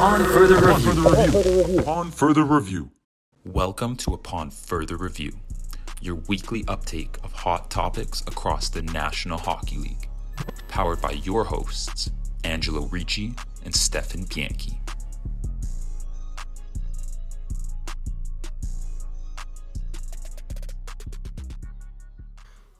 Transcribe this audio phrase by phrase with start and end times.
[0.00, 1.78] Upon further review.
[1.80, 2.90] Upon further review.
[3.44, 5.32] Welcome to Upon Further Review,
[6.00, 10.08] your weekly uptake of hot topics across the National Hockey League.
[10.68, 12.10] Powered by your hosts,
[12.44, 14.80] Angelo Ricci and Stefan Bianchi.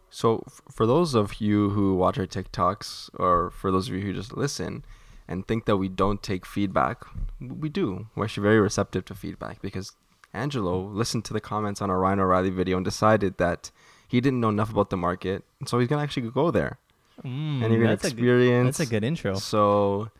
[0.08, 0.42] So,
[0.72, 4.34] for those of you who watch our TikToks, or for those of you who just
[4.34, 4.86] listen
[5.30, 7.04] and think that we don't take feedback,
[7.40, 8.08] we do.
[8.14, 9.92] We're actually very receptive to feedback because
[10.34, 13.70] Angelo listened to the comments on our Ryan O'Reilly video and decided that
[14.06, 16.78] he didn't know enough about the market, and so he's gonna actually go there
[17.24, 18.78] Mm, and you're gonna that's a good- experience.
[18.78, 19.34] that's a good intro.
[19.34, 20.10] So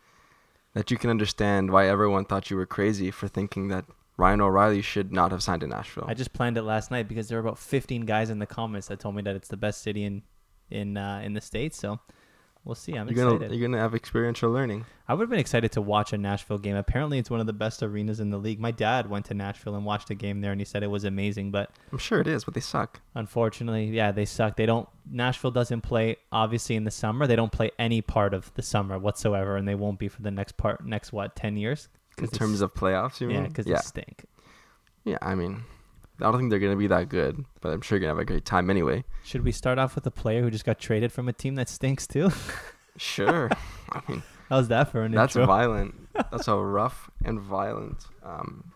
[0.73, 3.85] that you can understand why everyone thought you were crazy for thinking that
[4.17, 6.05] Ryan O'Reilly should not have signed in Nashville.
[6.07, 8.87] I just planned it last night because there were about 15 guys in the comments
[8.87, 10.21] that told me that it's the best city in
[10.69, 11.77] in uh, in the states.
[11.77, 11.99] So
[12.63, 12.93] we'll see.
[12.93, 13.41] I'm you're excited.
[13.41, 14.85] gonna you're gonna have experiential learning.
[15.07, 16.75] I would have been excited to watch a Nashville game.
[16.75, 18.59] Apparently, it's one of the best arenas in the league.
[18.59, 21.03] My dad went to Nashville and watched a game there, and he said it was
[21.03, 21.51] amazing.
[21.51, 22.99] But I'm sure it is, but they suck.
[23.15, 24.55] unfortunately, yeah, they suck.
[24.55, 24.87] They don't.
[25.09, 27.27] Nashville doesn't play obviously in the summer.
[27.27, 30.31] They don't play any part of the summer whatsoever, and they won't be for the
[30.31, 31.89] next part next what 10 years.
[32.17, 33.49] In terms of playoffs, you yeah, mean?
[33.49, 34.25] because yeah, they stink.
[35.05, 35.17] yeah.
[35.21, 35.63] I mean,
[36.21, 38.25] I don't think they're gonna be that good, but I'm sure you're gonna have a
[38.25, 39.03] great time anyway.
[39.23, 41.69] Should we start off with a player who just got traded from a team that
[41.69, 42.29] stinks too?
[42.97, 43.49] Sure.
[43.93, 45.43] I mean, How's that for an that's intro?
[45.43, 45.95] That's violent.
[46.31, 48.73] That's a rough and violent um,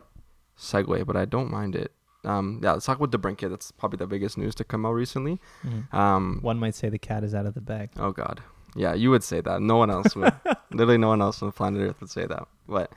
[0.58, 1.92] segue, but I don't mind it.
[2.24, 3.50] Um, yeah, let's talk about DeBrincat.
[3.50, 5.40] That's probably the biggest news to come out recently.
[5.66, 5.94] Mhm.
[5.94, 7.90] Um, One might say the cat is out of the bag.
[7.98, 8.42] Oh God,
[8.74, 9.62] yeah, you would say that.
[9.62, 10.34] No one else would.
[10.72, 12.48] Literally, no one else on planet Earth would say that.
[12.70, 12.92] But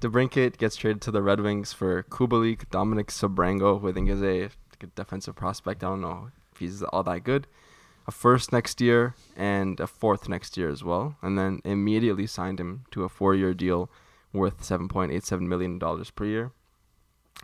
[0.00, 4.22] DeBrincat gets traded to the Red Wings for Kubalik, Dominic Sebrango, who I think is
[4.22, 4.48] a,
[4.94, 5.84] defensive prospect.
[5.84, 7.46] I don't know if he's all that good.
[8.06, 12.58] A first next year and a fourth next year as well, and then immediately signed
[12.58, 13.90] him to a four-year deal
[14.32, 16.52] worth seven point eight seven million dollars per year.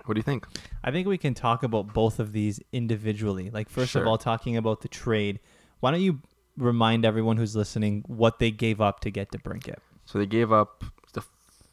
[0.05, 0.47] What do you think?
[0.83, 3.51] I think we can talk about both of these individually.
[3.51, 5.41] Like first of all, talking about the trade.
[5.81, 6.21] Why don't you
[6.57, 9.79] remind everyone who's listening what they gave up to get to Brincat?
[10.05, 10.85] So they gave up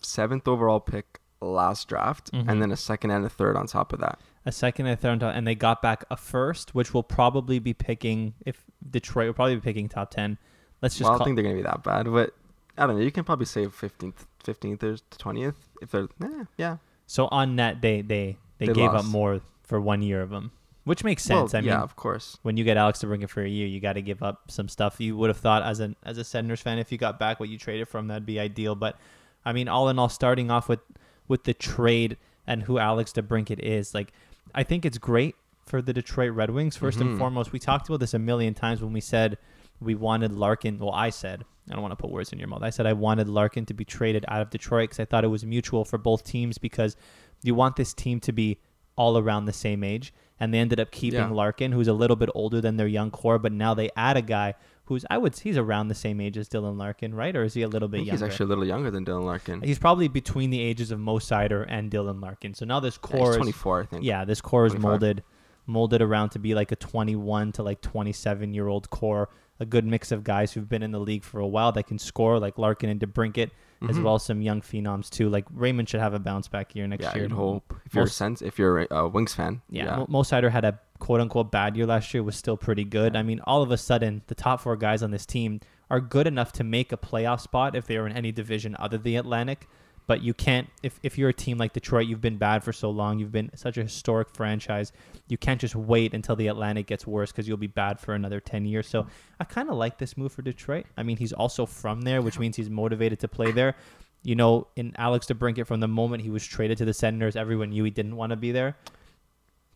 [0.06, 2.48] seventh overall pick last draft, Mhm.
[2.48, 4.20] and then a second and a third on top of that.
[4.46, 7.04] A second and a third, on top, and they got back a first, which will
[7.04, 10.38] probably be picking if Detroit will probably be picking top ten.
[10.82, 12.34] Let's just well, I don't call, think they're gonna be that bad, but
[12.78, 13.02] I don't know.
[13.04, 16.08] You can probably say fifteenth, fifteenth or twentieth if they're.
[16.24, 16.78] Eh, yeah.
[17.06, 20.52] so on net they they they, They gave up more for one year of them,
[20.86, 21.54] which makes Well, sense.
[21.54, 22.38] I yeah, mean, of course.
[22.44, 25.00] when you get Alex DeBrincat for a year, you got to give up some stuff.
[25.00, 27.50] You would have thought as an as a Senators fan, if you got back what
[27.50, 28.76] you traded from, that'd be ideal.
[28.76, 28.98] But
[29.46, 30.80] I mean, all in all, starting off with
[31.28, 34.12] with the trade and who Alex DeBrincat is, like
[34.54, 36.76] I think it's great for the Detroit Red Wings.
[36.78, 37.18] 1st and Mhm.
[37.18, 39.38] foremost, we talked about this a million times when we said
[39.80, 40.78] we wanted Larkin.
[40.80, 42.62] Well, I said I don't want to put words in your mouth.
[42.62, 45.30] I said I wanted Larkin to be traded out of Detroit because I thought it
[45.30, 46.98] was mutual for both teams because
[47.42, 48.58] you want this team to be
[48.98, 50.14] all around the same age.
[50.42, 51.30] And they ended up keeping Yeah.
[51.30, 54.22] Larkin, who's a little bit older than their young core, but now they add a
[54.22, 54.56] guy
[54.86, 57.36] who's I would he's around the same age as Dylan Larkin, right?
[57.36, 58.12] Or is he a little bit younger?
[58.12, 59.62] he's actually a little younger than Dylan Larkin.
[59.62, 62.54] He's probably between the ages of Mo Seider and Dylan Larkin.
[62.54, 64.04] So now this Yeah, core he's is 24, I think.
[64.04, 65.24] yeah, this core is molded
[65.66, 69.30] molded around to be like a 21 to like 27 year old core,
[69.62, 71.98] a good mix of guys who've been in the league for a while that can
[71.98, 73.50] score like Larkin and DeBrincat,
[73.88, 74.04] as Mhm.
[74.04, 75.30] well as some young phenoms too.
[75.30, 77.24] Like Raymond should have a bounce back year next Yeah, year.
[77.24, 77.74] you'd hope.
[77.86, 79.96] If you're a Sens, if you're a uh, Wings fan, Yeah, yeah.
[80.00, 83.14] Mo Mo Seider had a quote unquote bad year last year, was still pretty good.
[83.14, 85.60] I mean, all of a sudden, the top four guys on this team
[85.90, 88.98] are good enough to make a playoff spot if they are in any division other
[88.98, 89.68] than the Atlantic.
[90.08, 92.90] But you can't, if, if you're a team like Detroit, you've been bad for so
[92.90, 94.94] long, you've been such a historic franchise,
[95.28, 98.40] you can't just wait until the Atlantic gets worse because you'll be bad for another
[98.40, 98.88] 10 years.
[98.88, 99.06] So
[99.42, 100.86] I kind of like this move for Detroit.
[100.98, 103.76] I mean, he's also from there, which means he's motivated to play there.
[104.24, 107.72] You know, in Alex DeBrincat, from the moment he was traded to the Senators, everyone
[107.72, 108.78] knew he didn't want to be there.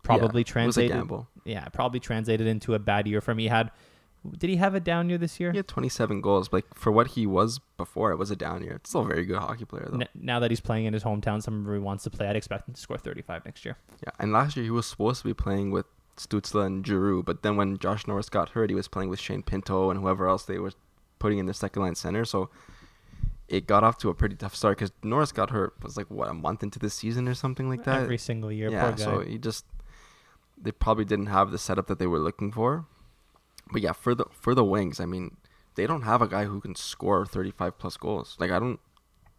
[0.08, 0.92] Probably Yeah, translated.
[0.92, 1.28] It was a gamble.
[1.44, 3.38] Yeah, probably translated into a bad year for him.
[3.40, 3.72] He had,
[4.38, 5.52] did he have a down year this year?
[5.52, 8.64] He had 27 goals, but like, for what he was before, it was a down
[8.64, 8.74] year.
[8.74, 10.00] It's still a very good hockey player, though.
[10.00, 12.68] N- now that he's playing in his hometown, somewhere he wants to play, I'd expect
[12.68, 13.78] him to score 35 next year.
[14.04, 15.86] Yeah, and last year he was supposed to be playing with
[16.18, 19.44] Stützle and Giroux, but then when Josh Norris got hurt, he was playing with Shane
[19.44, 20.72] Pinto and whoever else they were
[21.20, 22.26] putting in the second line center.
[22.26, 22.50] So
[23.48, 26.28] it got off to a pretty tough start because Norris got hurt was like what
[26.30, 28.02] a month into the season or something like that.
[28.02, 29.66] Every single year, yeah, so he just
[30.60, 32.86] they probably didn't have the setup that they were looking for.
[33.72, 35.38] But yeah, for the for the Wings, I mean,
[35.76, 38.36] they don't have a guy who can score 35 plus goals.
[38.40, 38.80] Like I don't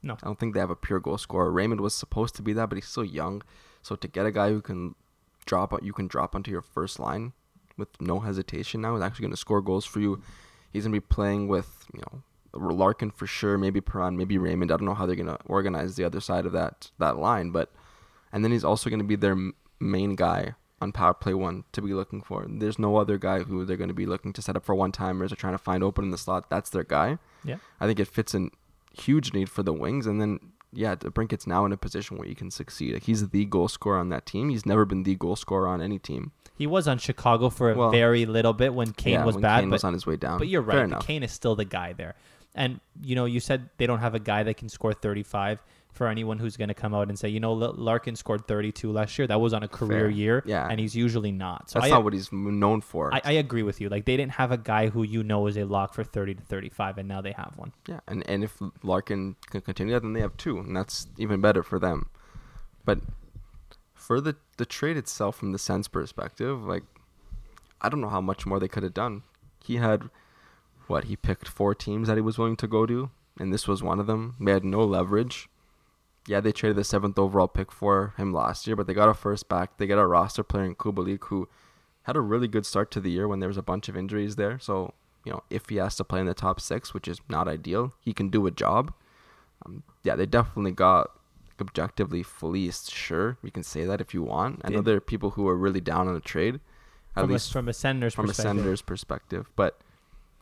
[0.02, 0.14] No.
[0.14, 1.50] I don't think they have a pure goal scorer.
[1.50, 3.42] Raymond was supposed to be that, but he's still young.
[3.82, 4.94] So to get a guy who can
[5.46, 7.32] drop you can drop onto your first line
[7.76, 10.20] with no hesitation now is actually going to score goals for you.
[10.72, 12.22] He's going to be playing with, you know,
[12.54, 14.72] Larkin for sure, maybe Perron, maybe Raymond.
[14.72, 17.72] I don't know how they're gonna organize the other side of that that line, but
[18.32, 19.36] and then he's also gonna be their
[19.80, 22.46] main guy on power play one to be looking for.
[22.48, 25.32] There's no other guy who they're gonna be looking to set up for one timers
[25.32, 26.50] or trying to find open in the slot.
[26.50, 27.18] That's their guy.
[27.44, 27.56] Yeah.
[27.80, 28.50] I think it fits in
[28.92, 30.40] huge need for the wings, and then
[30.72, 32.92] yeah, Brincat's now in a position where he can succeed.
[32.92, 34.50] Like, he's the goal scorer on that team.
[34.50, 36.32] He's never been the goal scorer on any team.
[36.54, 39.42] He was on Chicago for a Well, very little bit when Kane yeah, was when
[39.42, 40.38] bad, Kane but was on his way down.
[40.38, 41.00] But you're right.
[41.00, 42.14] Kane is still the guy there.
[42.54, 45.62] And you know, you said they don't have a guy that can score 35
[45.92, 48.92] for anyone who's going to come out and say, you know, L- Larkin scored 32
[48.92, 49.26] last year.
[49.26, 50.08] That was on a career Fair.
[50.10, 50.68] year, Yeah.
[50.70, 51.70] and he's usually not.
[51.70, 53.12] So That's I, not what he's known for.
[53.12, 53.88] I, I agree with you.
[53.88, 56.42] Like they didn't have a guy who you know is a lock for 30 to
[56.42, 57.72] 35, and now they have one.
[57.88, 61.40] Yeah, and and if Larkin can continue that, then they have two, and that's even
[61.40, 62.08] better for them.
[62.84, 63.00] But
[63.94, 66.84] for the the trade itself, from the Sens perspective, like
[67.80, 69.22] I don't know how much more they could have done.
[69.64, 70.08] He had
[70.86, 73.82] what he picked four teams that he was willing to go to, and this was
[73.82, 74.36] one of them.
[74.40, 75.48] They had no leverage.
[76.28, 79.14] Yeah, they traded the seventh overall pick for him last year, but they got a
[79.14, 79.78] first back.
[79.78, 81.48] They got a roster player in Kubalik who
[82.02, 84.36] had a really good start to the year when there was a bunch of injuries
[84.36, 84.58] there.
[84.58, 84.92] So
[85.24, 87.94] you know, if he has to play in the top six, which is not ideal,
[88.00, 88.92] he can do a job.
[89.64, 91.10] Um, yeah, they definitely got
[91.60, 92.92] objectively fleeced.
[92.94, 94.60] Sure, you can say that if you want.
[94.64, 96.60] I know there are people who are really down on the trade,
[97.16, 98.56] at From a, least from a Senators from a perspective.
[98.56, 99.50] Senators perspective.
[99.56, 99.80] But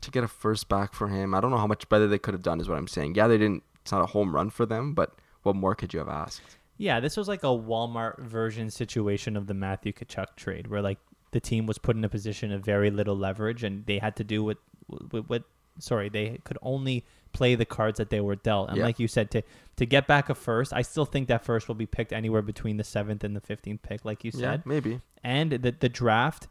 [0.02, 2.34] to get a first back for him, I don't know how much better they could
[2.34, 2.60] have done.
[2.60, 3.14] Is what I'm saying.
[3.14, 3.62] Yeah, they didn't.
[3.82, 5.14] It's not a home run for them, but
[5.46, 6.42] what more could you have asked?
[6.76, 10.98] Yeah, this was like a Walmart version situation of the Matthew Tkachuk trade, where like
[11.30, 14.24] the team was put in a position of very little leverage, and they had to
[14.24, 15.44] do what, what, what
[15.78, 18.68] sorry, they could only play the cards that they were dealt.
[18.68, 18.84] And Yeah.
[18.84, 19.42] like you said, to
[19.76, 22.76] to get back a first, I still think that first will be picked anywhere between
[22.76, 24.66] the seventh and the fifteenth pick, like you Yeah, said.
[24.66, 25.00] maybe.
[25.24, 26.48] And the the draft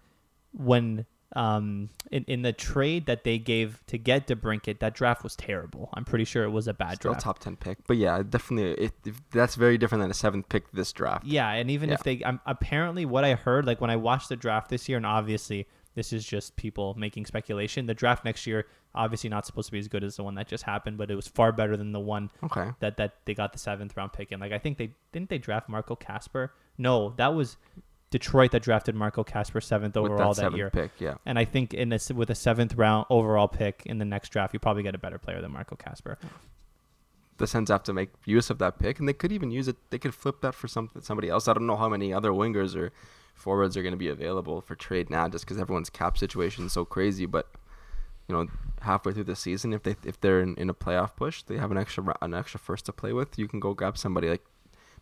[0.53, 5.35] when um in, in the trade that they gave to get DeBrincat, that draft was
[5.35, 5.89] terrible.
[5.93, 7.23] I'm pretty sure it was a bad Still draft.
[7.23, 8.85] top ten pick, but yeah, definitely.
[8.85, 11.25] It, if, that's very different than a seventh pick this draft.
[11.25, 14.35] Yeah, and even if they, um, apparently, what I heard, like when I watched the
[14.35, 17.85] draft this year, and obviously this is just people making speculation.
[17.85, 20.47] The draft next year, obviously not supposed to be as good as the one that
[20.47, 22.69] just happened, but it was far better than the one Okay.
[22.81, 24.39] that that they got the seventh round pick in.
[24.39, 26.53] Like I think they didn't they draft Marco Kasper.
[26.77, 27.55] No, that was
[28.15, 30.69] Detroit that drafted Marco Kasper seventh overall that that, seventh year.
[30.69, 31.15] pick, yeah.
[31.25, 34.53] And I think in this with a seventh round overall pick in the next draft,
[34.53, 36.17] you probably get a better player than Marco Kasper.
[37.39, 39.75] the Sens have to make use of that pick, and they could even use it.
[39.89, 41.49] They could flip that for something somebody else.
[41.49, 42.93] I don't know how many other wingers or
[43.33, 46.71] forwards are going to be available for trade now, just because everyone's cap situation is
[46.71, 47.25] so crazy.
[47.25, 47.51] But
[48.29, 48.47] you know,
[48.79, 51.71] halfway through the season, if they if they're in, in a playoff push, they have
[51.71, 53.37] an extra an extra first to play with.
[53.37, 54.29] You can go grab somebody.
[54.29, 54.45] Like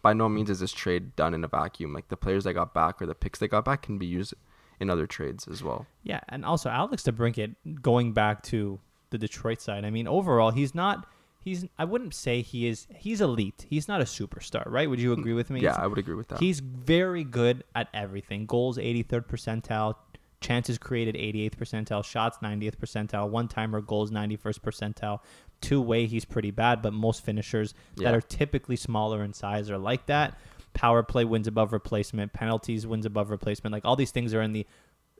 [0.03, 1.93] by no means is this trade done in a vacuum.
[1.93, 4.35] Like the players they got back or the picks they got back can be used
[4.79, 5.87] in other trades as well.
[6.03, 8.79] Yeah, and also Alex DeBrincat, going back to
[9.09, 9.85] the Detroit side.
[9.85, 11.07] I mean, overall, he's not.
[11.39, 11.65] He's.
[11.79, 12.87] I wouldn't say he is.
[12.93, 13.65] He's elite.
[13.69, 14.89] He's not a superstar, right?
[14.89, 15.61] Would you mm, agree with me?
[15.61, 16.39] Yeah, I would agree with that.
[16.39, 18.45] He's very good at everything.
[18.45, 19.95] Goals 83rd percentile,
[20.41, 25.19] chances created 88th percentile, shots 90th percentile, one timer goals 91st percentile.
[25.63, 29.77] Two way he's pretty bad, but most finishers that are typically smaller in size are
[29.77, 30.37] like that.
[30.73, 33.73] Power play wins above replacement, penalties wins above replacement.
[33.73, 34.65] Like all these things are in the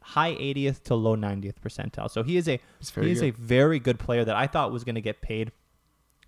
[0.02, 2.10] high 80th to low 90th percentile.
[2.10, 2.60] So he is a
[2.94, 3.34] very he is good.
[3.34, 5.52] a very good player that I thought was going to get paid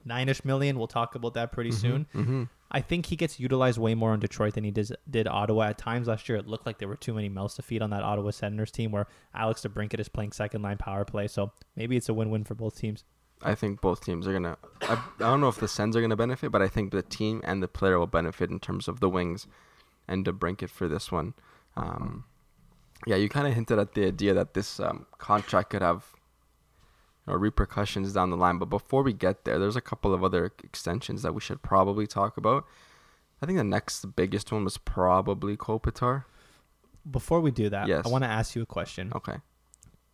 [0.06, 0.78] nine-ish million.
[0.78, 2.08] We'll talk about that pretty soon.
[2.14, 2.44] mm-hmm.
[2.72, 5.68] I think he gets utilized way more in Detroit than he does, did Ottawa.
[5.68, 7.92] At times last year, it looked like there were too many mouths to feed on
[7.92, 11.28] that Ottawa Senators team where Alex DeBrincat is playing second line power play.
[11.28, 13.04] So maybe it's a win-win for both teams.
[13.46, 14.58] I think both teams are gonna.
[14.82, 17.42] I, I don't know if the Sens are gonna benefit, but I think the team
[17.44, 19.48] and the player will benefit in terms of the wings,
[20.08, 21.34] and DeBrincat for this one.
[21.78, 22.26] Um,
[23.06, 26.06] yeah, you kind of hinted at the idea that this um, contract could have
[27.28, 28.58] you know, repercussions down the line.
[28.58, 32.08] But before we get there, there's a couple of other extensions that we should probably
[32.08, 32.66] talk about.
[33.42, 36.24] I think the next biggest one was probably Kopitar.
[37.10, 38.06] Before we do that, Yes.
[38.06, 39.12] I want to ask you a question.
[39.14, 39.38] Okay,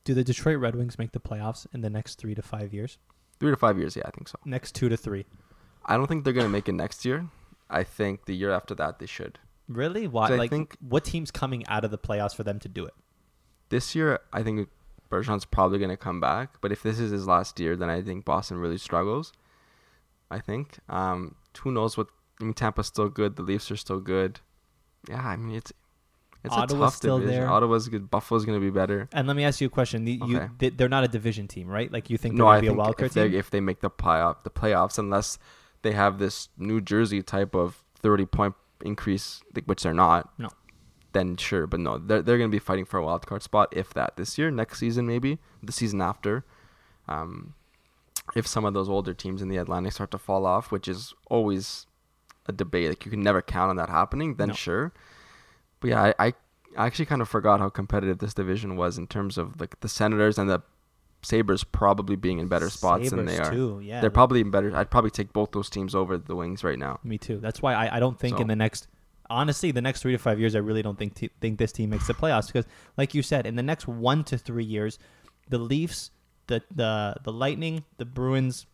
[0.03, 2.97] Do the Detroit Red Wings make the playoffs in the next three to five years?
[3.41, 3.95] Three to five years.
[3.97, 4.37] Yeah, I think so.
[4.45, 5.25] Next two to three?
[5.85, 7.27] I don't think they're gonna make it next year.
[7.69, 9.39] I think the year after that they should.
[9.67, 10.07] Really?
[10.07, 10.27] Why?
[10.29, 12.93] So like, think- what team's coming out of the playoffs for them to do it?
[13.69, 14.67] this year, I think
[15.09, 16.59] Bergeron's probably going to come back.
[16.59, 19.31] But if this is his last year, then I think Boston really struggles.
[20.29, 20.79] I think.
[20.89, 22.07] Um, who knows what?
[22.41, 23.37] I mean, Tampa's still good.
[23.37, 24.41] The Leafs are still good.
[25.09, 25.71] Yeah, I mean it's
[26.43, 27.41] it's Ottawa's tough still division.
[27.41, 27.49] there.
[27.49, 28.09] Ottawa's good.
[28.09, 29.07] Buffalo's going to be better.
[29.11, 30.05] And let me ask you a question.
[30.05, 30.47] The, you, Okay.
[30.57, 31.91] they, they're not a division team, right?
[31.91, 33.39] Like you think they're going to be a wild card if they team?
[33.39, 35.37] if they make the playoff the playoffs, unless
[35.83, 40.31] they have this New Jersey type of thirty point increase, which they're not.
[40.39, 40.49] No.
[41.13, 43.93] Then sure, but no, they're they're gonna be fighting for a wild card spot if
[43.95, 46.45] that this year, next season maybe, the season after.
[47.07, 47.53] Um,
[48.35, 51.13] if some of those older teams in the Atlantic start to fall off, which is
[51.29, 51.85] always
[52.47, 54.53] a debate, like you can never count on that happening, then No.
[54.53, 54.93] sure.
[55.81, 56.33] But yeah, I, I
[56.77, 59.89] I actually kind of forgot how competitive this division was in terms of like the
[59.89, 60.61] Senators and the
[61.21, 63.51] Sabres probably being in better spots than they are.
[63.51, 64.73] Too, yeah, They're probably in better.
[64.75, 66.99] I'd probably take both those teams over the Wings right now.
[67.03, 67.37] Me too.
[67.39, 68.87] That's why I, I don't think in the next
[69.29, 71.89] honestly the next three to five years I really don't think t- think this team
[71.91, 72.65] makes the playoffs because
[72.97, 74.99] like you said in the next one to three years
[75.49, 76.11] the Leafs
[76.47, 78.65] the the the Lightning the Bruins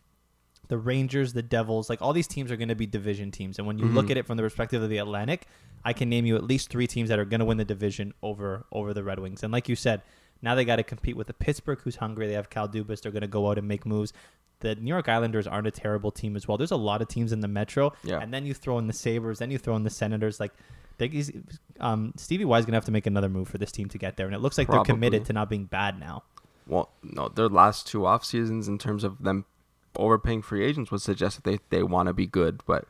[0.68, 3.68] the Rangers the Devils like all these teams are going to be division teams and
[3.68, 4.12] when you look Mhm.
[4.12, 5.46] at it from the perspective of the Atlantic
[5.86, 8.14] I can name you at least three teams that are going to win the division
[8.22, 10.02] over over the Red Wings and like you said
[10.42, 13.12] now they got to compete with the Pittsburgh who's hungry they have Kyle Dubas they're
[13.12, 14.14] going to go out and make moves
[14.60, 16.58] the New York Islanders aren't a terrible team as well.
[16.58, 18.18] There's a lot of teams in the Metro, Yeah.
[18.20, 20.40] and then you throw in the Sabres, then you throw in the Senators.
[20.40, 20.52] Like,
[21.80, 24.26] um, Stevie Y's gonna have to make another move for this team to get there,
[24.26, 26.24] and it looks like they're committed to not being bad now.
[26.66, 29.46] Well, no, their last two off seasons in terms of them
[29.96, 32.86] overpaying free agents would suggest that they, they want to be good, but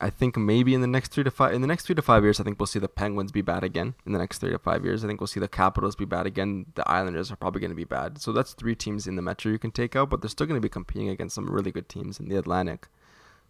[0.00, 2.22] I think maybe in the next three to five in the next three to five
[2.22, 3.94] years, I think we'll see the Penguins be bad again.
[4.06, 6.26] In the next three to five years, I think we'll see the Capitals be bad
[6.26, 6.66] again.
[6.74, 8.20] The Islanders are probably going to be bad.
[8.20, 10.60] So that's three teams in the Metro you can take out, but they're still going
[10.60, 12.88] to be competing against some really good teams in the Atlantic.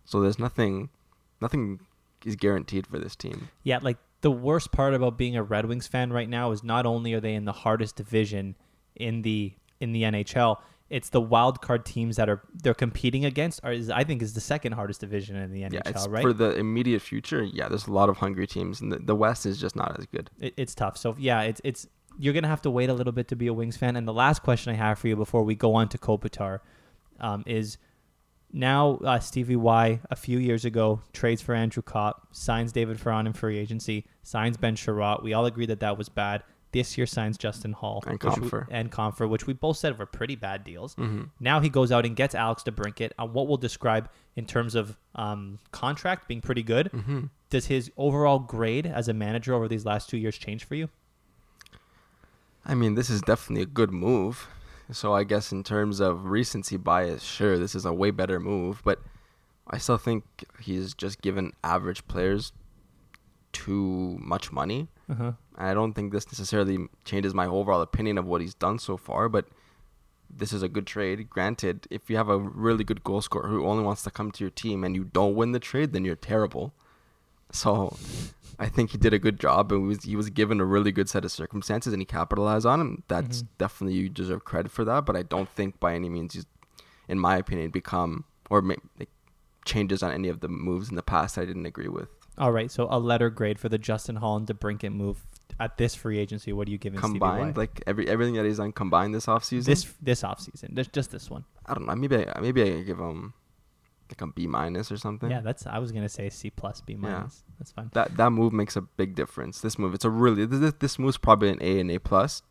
[0.05, 0.90] So there's nothing,
[1.40, 1.81] nothing
[2.25, 3.49] is guaranteed for this team.
[3.62, 6.87] Yeah, like the worst part about being a Red Wings fan right now is not
[6.87, 8.57] only are they in the hardest division
[8.97, 10.57] in the in the NHL,
[10.90, 13.61] it's the wild card teams that are they're competing against.
[13.62, 16.23] Are is I think is the second hardest division in the Yeah, NHL, it's right?
[16.23, 17.42] for the immediate future.
[17.42, 20.07] Yeah, there's a lot of hungry teams, and the, the West is just not as
[20.07, 20.30] good.
[20.40, 20.97] it, it's tough.
[20.97, 21.87] So yeah, it's it's
[22.18, 23.97] you're gonna have to wait a little bit to be a Wings fan.
[23.97, 26.61] And the last question I have for you before we go on to Kopitar
[27.21, 27.76] um, is
[28.52, 33.26] now uh, Stevie Y a few years ago trades for Andrew Copp, signs David Perron
[33.26, 35.23] in free agency, signs Ben Chiarot.
[35.23, 36.42] We all agree that that was bad.
[36.72, 40.37] This year signs Justin Holl And we- and Compher, which we both said were pretty
[40.37, 40.94] bad deals.
[40.96, 41.25] Mm-hmm.
[41.40, 44.96] Now he goes out and gets Alex DeBrincat on what we'll describe in terms of
[45.14, 46.90] um, contract being pretty good.
[46.92, 47.20] Mm-hmm.
[47.48, 50.90] Does his overall grade as a manager over these last two years change for you?
[52.66, 54.46] I mean, this is definitely a good move.
[54.90, 58.82] So I guess in terms of recency bias, sure, this is a way better move.
[58.84, 59.00] But
[59.66, 60.25] I still think
[60.60, 62.52] he's just given average players
[63.52, 64.88] too much money.
[65.11, 65.33] Uh-huh.
[65.57, 69.29] I don't think this necessarily changes my overall opinion of what he's done so far.
[69.29, 69.47] But
[70.31, 71.31] this is a good trade.
[71.31, 74.45] Granted, if you have a really good goal scorer who only wants to come to
[74.45, 76.75] your team and you don't win the trade, then you're terrible.
[77.50, 77.97] So
[78.59, 81.09] I think he did a good job and was he was given a really good
[81.09, 83.03] set of circumstances and he capitalized on them.
[83.09, 83.49] That's Mhm.
[83.57, 85.07] definitely you deserve credit for that.
[85.07, 86.47] But I don't think by any means he's,
[87.09, 89.09] in my opinion, become or make like,
[89.65, 92.09] changes on any of the moves in the past I didn't agree with.
[92.38, 95.26] All right, so a letter grade for the Justin Holl and DeBrincat move
[95.61, 96.52] at this free agency.
[96.52, 99.64] What are you giving Combined, like every everything that he's done combined this offseason.
[99.64, 101.45] this this offseason, just just this one.
[101.66, 101.95] I don't know.
[101.97, 103.35] Maybe I, maybe I give him
[104.09, 105.30] like a B minus or something.
[105.30, 107.42] Yeah, that's I was gonna say C plus B minus.
[107.59, 107.90] That's fine.
[107.95, 109.61] that that move makes a big difference.
[109.61, 112.42] This move, it's a really this, this move's probably an A and A plus,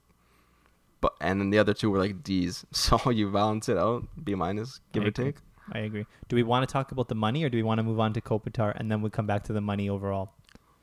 [0.99, 2.65] but and then the other two were like D's.
[2.73, 5.25] So you balance it out, B minus, give I or agree.
[5.25, 5.35] take.
[5.71, 6.05] I agree.
[6.29, 8.13] Do we want to talk about the money, or do we want to move on
[8.13, 10.33] to Kopitar and then we come back to the money overall?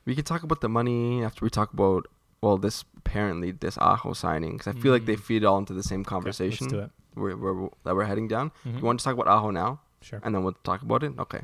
[0.05, 2.07] We could talk about the money after we talk about
[2.43, 5.21] well, this apparently this Aho signing because I feel like they Mm.
[5.23, 6.91] feed all into the same Okay, conversation let's do it.
[7.15, 8.53] Where, where, that we're heading down.
[8.67, 8.79] Mhm.
[8.81, 9.81] You want to talk about Aho now?
[10.03, 10.21] Sure.
[10.23, 11.15] and then we'll talk about it.
[11.19, 11.41] Okay.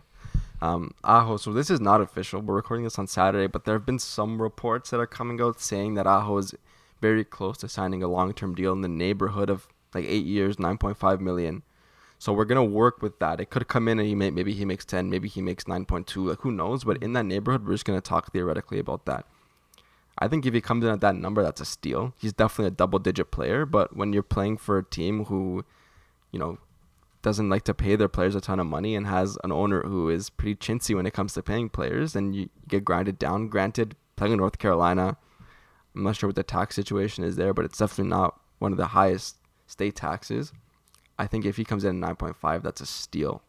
[0.61, 1.39] Um, Aho.
[1.39, 2.43] So this is not official.
[2.43, 5.59] We're recording this on Saturday, but there have been some reports that are coming out
[5.59, 6.55] saying that Aho is
[7.01, 10.77] very close to signing a long-term deal in the neighborhood of like eight years, nine
[10.77, 11.63] point five million.
[12.21, 13.41] So we're gonna work with that.
[13.41, 15.87] It could come in and he may maybe he makes ten, maybe he makes nine
[15.87, 16.29] point two.
[16.29, 16.85] Like who knows?
[16.85, 19.25] But in that neighborhood, we're just gonna talk theoretically about that.
[20.19, 22.13] I think if he comes in at that number, that's a steal.
[22.19, 23.65] He's definitely a double-digit player.
[23.65, 25.65] But when you're playing for a team who,
[26.31, 26.59] you know,
[27.23, 30.11] doesn't like to pay their players a ton of money and has an owner who
[30.11, 33.49] is pretty chintzy when it comes to paying players, and you get grinded down.
[33.49, 35.17] Granted, playing in North Carolina,
[35.95, 38.79] I'm not sure what the tax situation is there, but it's definitely not one of
[38.79, 39.37] the highest
[39.67, 40.53] state taxes.
[41.21, 43.43] I think if he comes in at 9.5, that's a steal.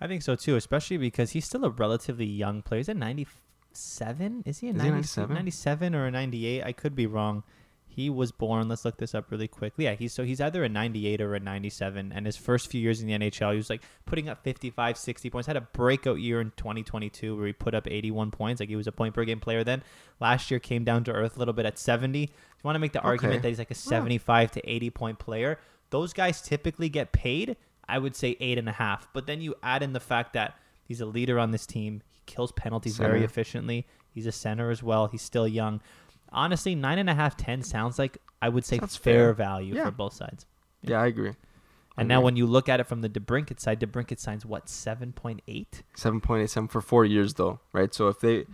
[0.00, 2.80] I think so too, especially because he's still a relatively young player.
[2.80, 4.42] He's a 97?
[4.44, 5.34] Is he a Is he 90, 97?
[5.34, 6.64] 97 or a 98?
[6.64, 7.44] I could be wrong.
[7.86, 9.84] He was born, let's look this up really quickly.
[9.84, 13.00] Yeah, he's so he's either a 98 or a 97 and his first few years
[13.00, 15.46] in the NHL, he was like putting up 55, 60 points.
[15.46, 18.58] Had a breakout year in 2022 where he put up 81 points.
[18.58, 19.84] Like he was a point per game player then.
[20.18, 22.24] Last year came down to earth a little bit at 70.
[22.24, 25.18] If you want to make the argument that he's like a 75 to 80 point
[25.20, 25.60] player,
[25.92, 27.56] those guys typically get paid
[27.88, 29.08] I would say eight and a half.
[29.12, 32.00] But then you add in the fact that he's a leader on this team.
[32.10, 33.86] He kills penalties very efficiently.
[34.14, 35.08] He's a center as well.
[35.08, 35.80] He's still young.
[36.30, 39.32] Honestly, nine and a half, ten sounds like I would say fair, fair.
[39.34, 39.84] value Yeah.
[39.86, 40.46] for both sides.
[40.82, 41.32] Yeah, I agree.
[41.98, 45.12] And now when you look at it from the DeBrincat side, DeBrincat signs what seven
[45.12, 45.82] point eight.
[45.94, 47.92] Seven point eight seven for four years though, right?
[47.92, 48.46] So if they,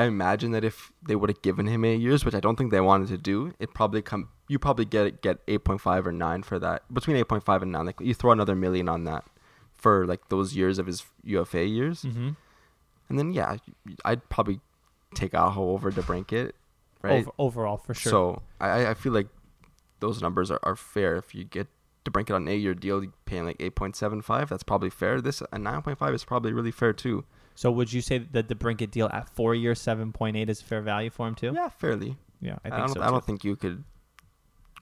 [0.00, 2.70] I imagine that if they would have given him eight years, which I don't think
[2.70, 4.28] they wanted to do, it probably come.
[4.48, 6.82] You probably get get eight point five or nine for that.
[6.92, 9.24] Between eight point five and nine, like you throw another million on that
[9.74, 12.30] for like those years of his UFA years, Mm-hmm.
[13.08, 13.56] and then yeah,
[14.04, 14.60] I'd probably
[15.14, 16.52] take Aho over DeBrincat,
[17.02, 17.20] right?
[17.20, 18.10] Over, overall, for sure.
[18.10, 19.28] So I I- feel like
[20.00, 21.16] those numbers are, are fair.
[21.16, 21.68] If you get
[22.04, 24.48] DeBrincat on an eight year deal, you pay him like eight point seven five.
[24.48, 25.20] That's probably fair.
[25.20, 27.24] This a nine point five is probably really fair too.
[27.56, 30.60] So would you say that the Brincat deal at four years, seven point eight is
[30.62, 31.52] fair value for him too?
[31.54, 32.16] Yeah, fairly.
[32.40, 32.94] Yeah, I I, think don't.
[32.94, 33.02] so.
[33.02, 33.82] I don't think you could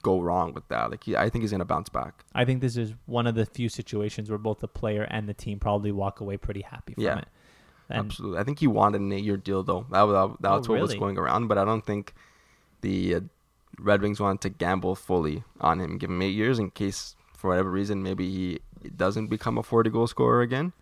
[0.03, 0.91] go wrong with that.
[0.91, 2.23] Like, he, I think he's gonna bounce back.
[2.35, 5.33] I think this is one of the few situations where both the player and the
[5.33, 7.17] team probably walk away pretty happy from Yeah.
[7.19, 7.27] it.
[7.89, 8.39] And Absolutely.
[8.39, 9.85] I think he wanted an eight-year deal though.
[9.91, 11.47] That was that, that's Oh, what was going around.
[11.47, 12.13] But I don't think
[12.81, 13.19] the uh,
[13.79, 17.51] Red Wings wanted to gamble fully on him, give him eight years in case for
[17.51, 20.73] whatever reason maybe he doesn't become a forty-goal scorer again.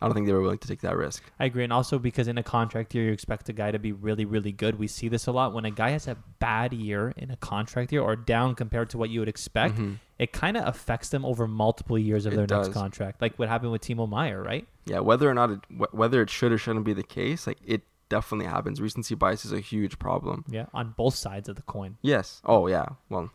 [0.00, 1.24] I don't think they were willing to take that risk.
[1.40, 3.90] I agree, and also because in a contract year you expect a guy to be
[3.92, 4.78] really, really good.
[4.78, 7.90] We see this a lot when a guy has a bad year in a contract
[7.92, 9.74] year or down compared to what you would expect.
[9.76, 9.98] Mhm.
[10.18, 12.68] It kind of affects them over multiple years of It their does.
[12.68, 14.66] next contract, like what happened with Timo Meier, right?
[14.86, 17.58] Yeah, whether or not it, wh- whether it should or shouldn't be the case, like
[17.64, 18.80] it definitely happens.
[18.80, 20.44] Recency bias is a huge problem.
[20.48, 21.96] Yeah, on both sides of the coin.
[22.02, 22.40] Yes.
[22.44, 22.86] Oh yeah.
[23.08, 23.30] Well,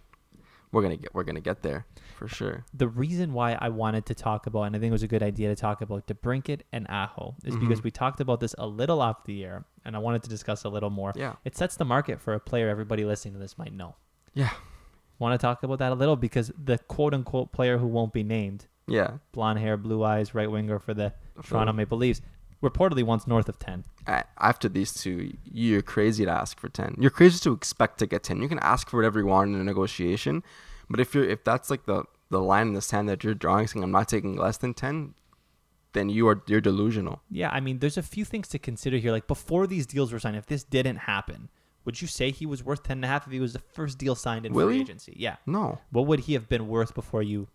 [0.71, 2.65] we're gonna get we're gonna get there for sure.
[2.73, 5.23] the reason why I wanted to talk about, and I think it was a good
[5.23, 7.83] idea to talk about DeBrincat and Aho, is because Mhm.
[7.85, 10.69] we talked about this a little off the air, and I wanted to discuss a
[10.69, 11.13] little more.
[11.15, 11.33] Yeah.
[11.45, 13.95] It sets the market for a player everybody listening to this might know.
[14.33, 14.51] Yeah.
[15.19, 18.23] Want to talk about that a little because the quote unquote player who won't be
[18.23, 19.17] named, Yeah.
[19.31, 22.21] blonde hair, blue eyes, right winger for the Toronto Maple Leafs,
[22.61, 23.83] reportedly wants north of 10.
[24.37, 26.93] after these two, you're crazy to ask for ten.
[26.99, 28.41] You're crazy to expect to get ten.
[28.41, 30.43] You can ask for whatever you want in a negotiation,
[30.89, 33.67] but if you're if that's like the the line in the sand that you're drawing,
[33.67, 35.13] saying I'm not taking less than ten,
[35.93, 37.21] then you are you're delusional.
[37.29, 39.11] Yeah, I mean, there's a few things to consider here.
[39.11, 41.49] Like before these deals were signed, if this didn't happen,
[41.85, 43.97] would you say he was worth 10 and a half if he was the first
[43.97, 44.81] deal signed in Will free he?
[44.81, 45.13] agency?
[45.17, 45.35] Yeah.
[45.45, 47.47] No, What would he have been worth before you,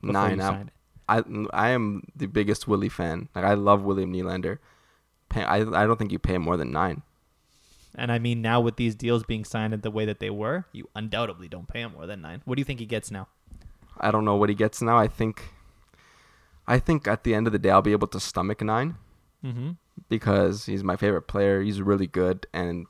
[0.00, 0.38] before nine.
[0.38, 0.74] you I, signed it?
[1.08, 3.28] I I am the biggest Willie fan.
[3.34, 4.58] Like I love William Nylander.
[5.28, 7.02] Pay, I I don't think you pay more than nine.
[7.96, 10.66] And I mean, now with these deals being signed in the way that they were,
[10.72, 12.42] you undoubtedly don't pay him more than nine.
[12.44, 13.28] What do you think he gets now?
[13.98, 14.98] I don't know what he gets now.
[14.98, 15.54] I think,
[16.66, 18.96] I think at the end of the day, I'll be able to stomach nine
[19.44, 19.72] Mm-hmm.
[20.08, 21.62] because he's my favorite player.
[21.62, 22.86] He's really good, and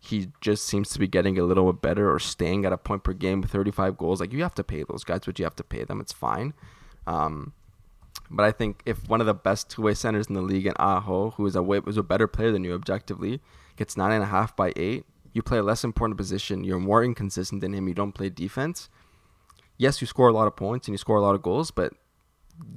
[0.00, 3.04] he just seems to be getting a little bit better or staying at a point
[3.04, 4.20] per game with 35 goals.
[4.20, 6.00] Like you have to pay those guys, but you have to pay them.
[6.00, 6.54] It's fine.
[7.06, 7.52] Um,
[8.30, 11.30] but I think if one of the best two-way centers in the league, and Aho,
[11.30, 13.40] who is a way, was a better player than you objectively,
[13.76, 16.64] gets nine and a half by eight, you play a less important position.
[16.64, 17.88] You're more inconsistent than him.
[17.88, 18.88] You don't play defense.
[19.76, 21.92] Yes, you score a lot of points and you score a lot of goals, but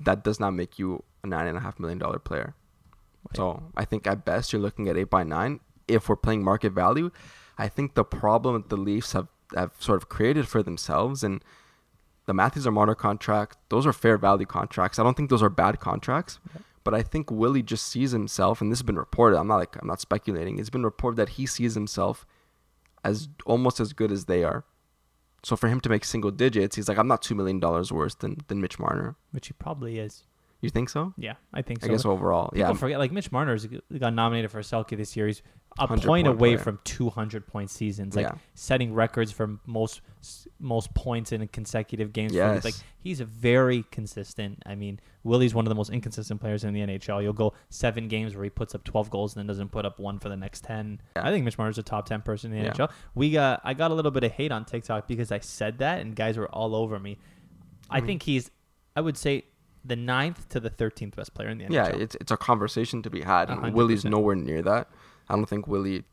[0.05, 2.55] that does not make you a nine and a half million dollar player.
[3.35, 5.59] So I think at best you're looking at eight by nine.
[5.87, 7.11] If we're playing market value,
[7.57, 11.43] I think the problem that the Leafs have, have sort of created for themselves and
[12.25, 14.99] the Matthews or Marner contract, those are fair value contracts.
[14.99, 16.39] I don't think those are bad contracts.
[16.87, 19.37] But I think Willie just sees himself, and this has been reported.
[19.37, 20.57] I'm not like I'm not speculating.
[20.57, 22.25] It's been reported that he sees himself
[23.03, 24.63] as almost as good as they are.
[25.43, 28.15] So for him to make single digits, he's like, I'm not two million dollars worse
[28.15, 29.17] than than Mitch Marner.
[29.31, 30.23] Which he probably is.
[30.61, 31.13] You think so?
[31.17, 31.87] Yeah, I think so.
[31.87, 32.71] I guess overall, People yeah.
[32.71, 35.27] forget, like Mitch Marner's got nominated for a Selke this year.
[35.27, 35.43] He's
[35.79, 36.57] a point point away player.
[36.57, 38.35] from 200 point seasons, like Yeah.
[38.55, 40.01] setting records for most
[40.59, 42.31] most points in consecutive games.
[42.33, 42.65] for- Yes.
[42.65, 44.61] like he's a very consistent.
[44.65, 47.21] I mean, Willie's one of the most inconsistent players in the NHL.
[47.21, 49.99] You'll go seven games where he puts up 12 goals and then doesn't put up
[49.99, 50.99] one for the next 10.
[51.15, 51.25] Yeah.
[51.27, 52.71] I think Mitch Marner's a top 10 person in the Yeah.
[52.73, 52.91] NHL.
[53.15, 56.01] We got I got a little bit of hate on TikTok because I said that
[56.01, 57.17] and guys were all over me.
[57.89, 58.05] I Mm-hmm.
[58.07, 58.51] think he's,
[58.95, 59.45] I would say.
[59.85, 61.71] The ninth to the thirteenth best player in the NHL.
[61.73, 63.49] Yeah, it's it's a conversation to be had.
[63.49, 64.89] And Willie's nowhere near that.
[65.29, 66.03] I don't think Willie.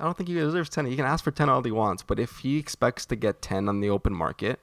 [0.00, 0.86] I don't think he deserves ten.
[0.86, 3.68] He can ask for ten all he wants, but if he expects to get ten
[3.68, 4.60] on the open market,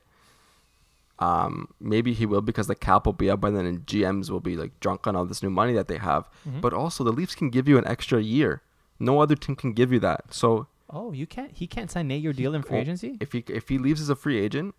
[1.19, 4.39] um, maybe he will because the cap will be up by then, and GMs will
[4.41, 6.29] be like drunk on all this new money that they have.
[6.47, 6.61] Mm-hmm.
[6.61, 8.61] But also, the Leafs can give you an extra year.
[8.99, 10.33] No other team can give you that.
[10.33, 11.51] So Oh, you can't.
[11.51, 13.17] He can't sign a year deal in free agency.
[13.19, 14.75] if he if he leaves as a free agent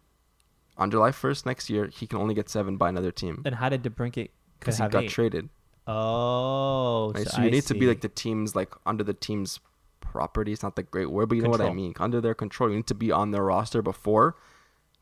[0.79, 3.69] on July first next year, he can only get seven by another team Then how
[3.69, 5.11] did DeBrincat because he got eight?
[5.11, 5.49] traded.
[5.87, 7.25] Oh, Right?
[7.25, 9.61] so, So, you I need to be like the team's like under the team's
[10.01, 10.53] property.
[10.53, 11.95] It's not the great word, but you know what I mean.
[11.99, 14.37] Under their control, you need to be on their roster before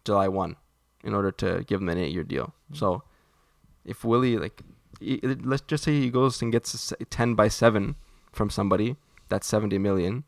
[0.05, 0.57] July one
[1.03, 2.55] in order to give them an eight-year deal.
[2.73, 2.77] Mm.
[2.77, 3.03] So
[3.85, 4.63] if Willie like,
[5.01, 7.97] let's just say he goes and gets a ten by seven
[8.33, 8.97] from somebody,
[9.29, 10.25] that's seventy million.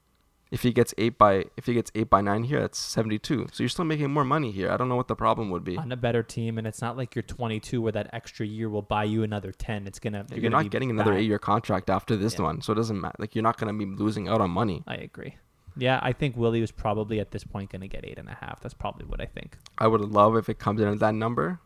[0.51, 3.49] If he gets eight by if he gets eight by nine here, that's seventy two.
[3.53, 4.71] So you're still making more money here.
[4.71, 5.77] I don't know what the problem would be.
[5.77, 8.83] on a better team, and it's not like you're 22 where that extra year will
[8.83, 9.87] buy you another 10.
[9.89, 12.43] It's gonna You're, you're, gonna not be getting another eight year contract after this Yeah.
[12.45, 13.17] one, so it doesn't matter.
[13.19, 14.85] Like you're not gonna be losing out on money.
[14.87, 15.37] I agree.
[15.77, 18.61] Yeah, I think Willie was probably at this point gonna get eight and a half.
[18.61, 19.59] That's probably what I think.
[19.79, 21.59] I would love if it comes in at that number.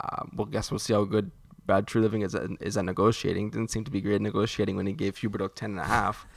[0.00, 1.30] Uh, well, guess we'll see how good
[1.64, 3.50] Brad Treliving is at, is at negotiating.
[3.50, 6.26] Didn't seem to be great at negotiating when he gave Huberdeau ten and a half.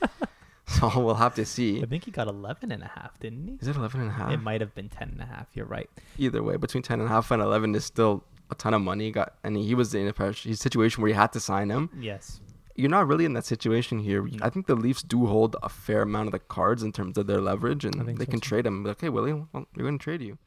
[0.66, 1.82] so we'll have to see.
[1.82, 3.54] I think he got 11 and a half, didn't he?
[3.60, 4.32] Is it 11 and a half?
[4.32, 5.46] It might have been 10 and a half.
[5.54, 5.90] You're right.
[6.18, 9.10] Either way, between 10 and a half and 11 is still a ton of money.
[9.10, 11.90] Got and he was in a situation where you had to sign him.
[11.98, 12.40] Yes.
[12.74, 14.22] You're not really in that situation here.
[14.22, 14.38] No.
[14.40, 17.26] I think the Leafs do hold a fair amount of the cards in terms of
[17.26, 18.48] their leverage, and they so can too.
[18.48, 18.84] trade him.
[18.84, 20.38] Like, hey, Willie, well, we're going to trade you.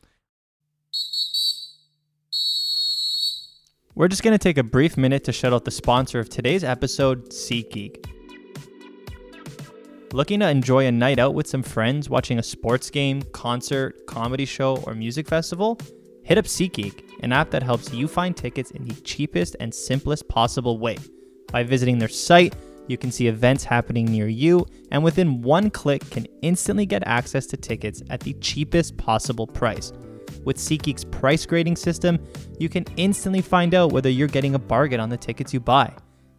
[3.94, 6.64] We're just going to take a brief minute to shout out the sponsor of today's
[6.64, 8.15] episode, SeatGeek.
[10.16, 14.46] Looking to enjoy a night out with some friends watching a sports game, concert, comedy
[14.46, 15.78] show, or music festival?
[16.24, 20.30] Hit up SeatGeek, an app that helps you find tickets in the cheapest and simplest
[20.30, 20.96] possible way.
[21.52, 22.56] By visiting their site,
[22.88, 27.46] you can see events happening near you, and within one click, can instantly get access
[27.48, 29.92] to tickets at the cheapest possible price.
[30.46, 32.26] With SeatGeek's price grading system,
[32.58, 35.94] you can instantly find out whether you're getting a bargain on the tickets you buy.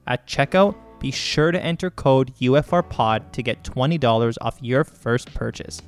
[0.07, 5.83] At checkout, be sure to enter code UFRPOD to get $20 off your first purchase.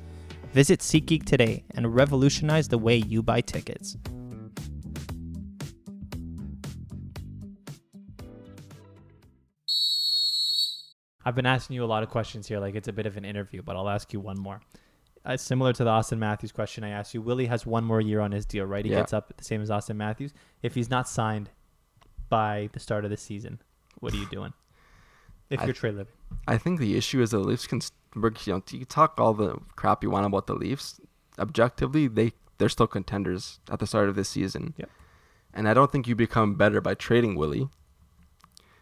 [0.53, 3.97] Visit SeatGeek today and revolutionize the way you buy tickets.
[11.25, 13.25] I've been asking you a lot of questions here, like it's a bit of an
[13.25, 14.61] interview, but I'll ask you one more.
[15.25, 18.21] Uh, similar to the Auston Matthews question I asked you, Willie has one more year
[18.21, 18.85] on his deal, right?
[18.85, 18.99] He Yeah.
[18.99, 20.33] gets up the same as Auston Matthews.
[20.63, 21.49] If he's not signed
[22.29, 23.61] by the start of the season,
[23.99, 24.53] what are you doing?
[25.49, 26.07] If I- you're Treliving,
[26.47, 27.81] I think the issue is the Leafs can,
[28.15, 30.99] you know, you talk all the crap you want about the Leafs.
[31.37, 34.73] Objectively, they they're still contenders at the start of this season.
[34.77, 34.89] Yep.
[35.53, 37.69] And I don't think you become better by trading Willie.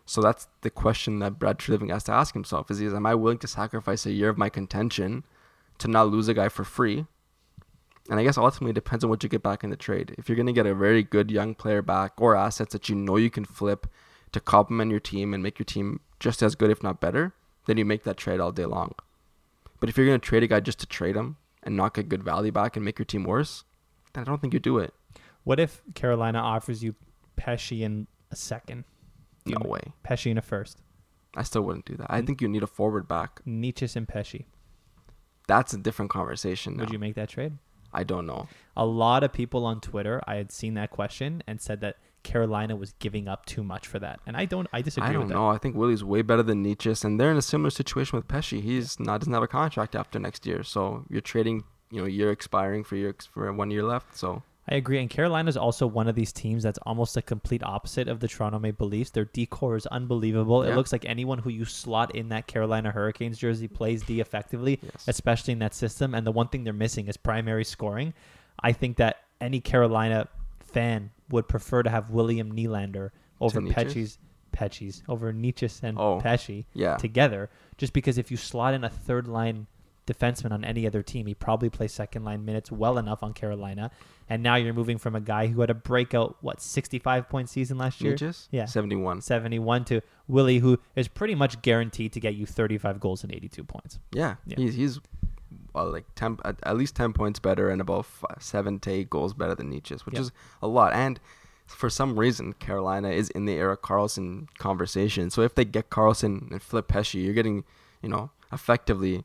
[0.06, 3.16] So that's the question that Brad Treliving has to ask himself: Is he, am I
[3.16, 5.24] willing to sacrifice a year of my contention
[5.78, 7.06] to not lose a guy for free?
[8.10, 10.16] And I guess ultimately it depends on what you get back in the trade.
[10.18, 12.96] If you're going to get a very good young player back or assets that you
[12.96, 13.86] know you can flip
[14.32, 17.34] to complement your team and make your team just as good, if not better,
[17.66, 18.94] then you make that trade all day long.
[19.80, 22.10] But if you're going to trade a guy just to trade him and not get
[22.10, 23.64] good value back and make your team worse,
[24.14, 24.94] then I don't think you do it.
[25.44, 26.94] what if Carolina offers you
[27.38, 28.84] Pesce in a second,
[29.46, 29.94] No You- way.
[30.04, 30.82] Pesce in a first,
[31.36, 32.08] I still wouldn't do that.
[32.12, 32.26] I Mm.
[32.28, 33.42] think you need a forward back.
[33.46, 34.46] Necas and Pesce?
[35.48, 36.76] That's a different conversation.
[36.78, 37.58] Would you make that trade?
[37.94, 38.48] I don't know.
[38.76, 41.96] A lot of people on Twitter, I had seen that question and said that
[42.28, 44.68] Carolina was giving up too much for that, and I don't.
[44.74, 45.36] I disagree I don't with that.
[45.36, 45.48] know.
[45.48, 48.62] I think Willie's way better than Necas, and they're in a similar situation with Pesce.
[48.70, 52.32] He's not doesn't have a contract after next year, so you're trading, you know, year
[52.32, 54.18] expiring for year ex- for one year left.
[54.18, 55.00] So I agree.
[55.00, 58.60] And Carolina's also one of these teams that's almost a complete opposite of the Toronto
[58.60, 59.12] Maple Leafs.
[59.12, 60.64] Their D core is unbelievable.
[60.64, 64.80] It looks like anyone who you slot in that Carolina Hurricanes jersey plays D effectively,
[64.84, 66.14] yes, especially in that system.
[66.14, 68.14] And the one thing they're missing is primary scoring.
[68.60, 70.28] I think that any Carolina
[70.60, 73.10] fan would prefer to have William Nylander
[73.42, 73.62] over?
[73.62, 74.18] Pesce's
[74.52, 76.20] Pesce's over Necas and Oh.
[76.20, 77.50] Pesce yeah, together.
[77.78, 79.68] Just because if you slot in a third line
[80.08, 83.92] defenseman on any other team, he probably plays second line minutes well enough on Carolina.
[84.30, 87.78] And now you're moving from a guy who had a breakout, what, 65 point season
[87.78, 88.16] last year?
[88.16, 88.66] Necas's Yeah.
[88.66, 89.22] seventy one.
[89.22, 93.64] 71 to Willie, who is pretty much guaranteed to get you 35 goals and 82
[93.64, 94.00] points.
[94.14, 94.56] Yeah, Yeah.
[94.58, 95.00] he's he's
[95.78, 99.10] well, like ten at, at least ten points better and about five, seven to eight
[99.10, 100.22] goals better than Necas's, which Yeah.
[100.22, 100.94] is a lot.
[100.94, 101.20] And
[101.66, 105.30] for some reason, Carolina is in the Erik Karlsson conversation.
[105.30, 107.64] So if they get Karlsson and flip Pesce, you're getting,
[108.02, 109.24] you know, effectively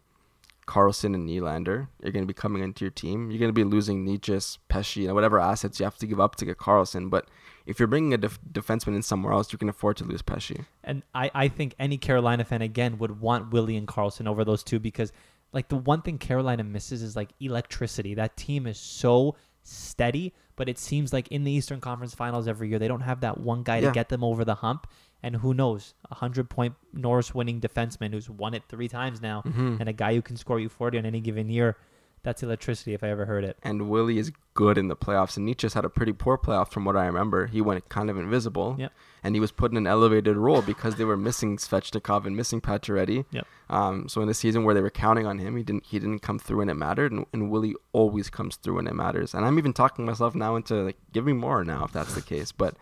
[0.66, 1.88] Karlsson and Nylander.
[2.02, 3.30] You're going to be coming into your team.
[3.30, 6.36] You're going to be losing Necas's, Pesce, and whatever assets you have to give up
[6.36, 7.10] to get Karlsson.
[7.10, 7.28] But
[7.66, 10.64] if you're bringing a def- defenseman in somewhere else, you can afford to lose Pesce.
[10.84, 14.62] And I, I think any Carolina fan, again, would want Willie and Karlsson over those
[14.64, 15.12] two because,
[15.52, 18.14] like, the one thing Carolina misses is, like, electricity.
[18.14, 22.68] That team is so steady, but it seems like in the Eastern Conference Finals every
[22.68, 23.88] year, they don't have that one guy Yeah.
[23.88, 24.86] to get them over the hump.
[25.22, 29.42] And who knows, a 100 point Norris winning defenseman who's won it three times now,
[29.42, 29.76] Mm-hmm.
[29.78, 31.76] and a guy who can score you 40 on any given year.
[32.24, 33.56] That's electricity if I ever heard it.
[33.64, 35.36] and Willie is good in the playoffs.
[35.36, 37.46] And Necas's had a pretty poor playoff from what I remember.
[37.46, 38.76] He went kind of invisible.
[38.78, 38.92] Yep.
[39.24, 42.60] And he was put in an elevated role because they were missing Svechnikov and missing
[42.60, 43.24] Pacioretty.
[43.32, 43.46] Yep.
[43.70, 46.20] Um, so in the season where they were counting on him, he didn't he didn't
[46.20, 47.10] come through and it mattered.
[47.10, 49.34] And, and Willie always comes through when it matters.
[49.34, 52.22] And I'm even talking myself now into like give me more now if that's the
[52.22, 52.52] case.
[52.52, 52.76] But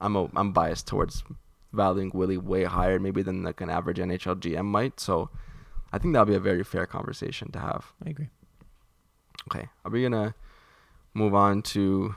[0.00, 1.22] I'm a, I'm biased towards
[1.72, 5.00] valuing Willie way higher maybe than like an average NHL GM might.
[5.00, 5.30] So
[5.92, 7.92] I think that'll be a very fair conversation to have.
[8.04, 8.28] I agree.
[9.50, 10.34] Okay, are we gonna
[11.14, 12.14] move on to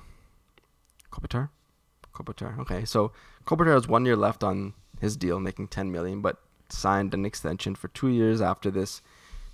[1.11, 1.49] Kopitar?
[2.13, 2.57] Kopitar.
[2.59, 3.11] Okay, so
[3.45, 6.37] Kopitar has one year left on his deal, making 10 million, but
[6.69, 9.01] signed an extension for two years after this,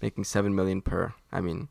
[0.01, 1.13] making 7 million per.
[1.31, 1.69] I mean,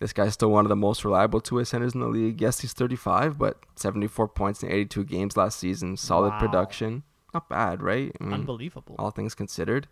[0.00, 2.40] this guy's still one of the most reliable two-way centers in the league.
[2.40, 5.96] Yes, he's 35, but 74 points in 82 games last season.
[5.96, 6.38] Solid Wow.
[6.40, 7.02] production.
[7.32, 8.14] Not bad, right?
[8.20, 8.96] I mean, Unbelievable.
[8.98, 9.86] all things considered.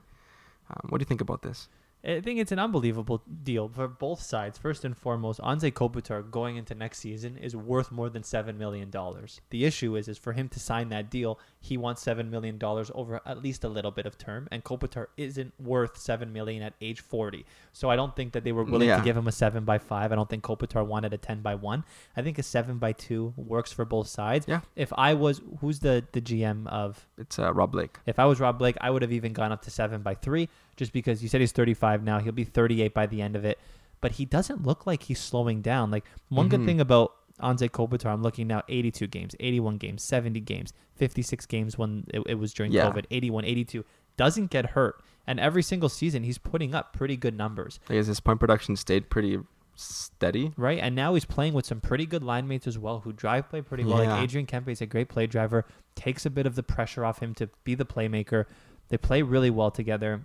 [0.71, 1.69] Um, what do you think about this?
[2.05, 4.57] I think it's an unbelievable deal for both sides.
[4.57, 8.89] First and foremost, Anze Kopitar going into next season is worth more than seven million
[8.89, 9.41] dollars.
[9.51, 12.91] The issue is, is for him to sign that deal, he wants seven million dollars
[12.95, 16.75] over at least a little bit of term, and Kopitar isn't worth seven million at
[16.81, 17.45] age forty.
[17.73, 18.99] So I don't think that they were willing Yeah.
[18.99, 20.13] to give him a seven by five.
[20.13, 21.85] I don't think Kopitar wanted a ten by one.
[22.17, 24.47] I think a seven by two works for both sides.
[24.49, 24.61] Yeah.
[24.77, 27.99] If I was, who's the the GM of It's uh, Rob Blake.
[28.07, 30.49] if I was Rob Blake, I would have even gone up to seven by three,
[30.79, 32.19] just because you said he's 35 now.
[32.21, 33.59] He'll be 38 by the end of it,
[34.01, 35.91] but he doesn't look like he's slowing down.
[35.91, 36.65] Like one good Mhm.
[36.67, 37.13] thing about
[37.43, 42.23] Anze Kopitar, I'm looking now 82 games, 81 games, 70 games, 56 games when it,
[42.27, 42.91] it was during Yeah.
[42.91, 43.85] COVID, 81, 82.
[44.17, 48.07] Doesn't get hurt, and every single season he's putting up pretty good numbers, I guess
[48.07, 49.39] his point production stayed pretty
[49.77, 50.53] steady.
[50.57, 50.79] right?
[50.81, 53.61] And now he's playing with some pretty good line mates as well, who drive play
[53.63, 54.03] pretty well.
[54.03, 54.15] Yeah.
[54.15, 55.65] Like Adrian Kempe is a great play driver,
[55.95, 58.47] takes a bit of the pressure off him to be the playmaker.
[58.89, 60.23] They play really well together.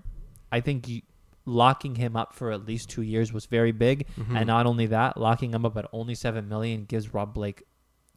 [0.53, 1.01] I think you,
[1.45, 4.37] locking him up for at least two years was very big, Mhm.
[4.37, 7.63] and not only that, locking him up at only seven million gives Rob Blake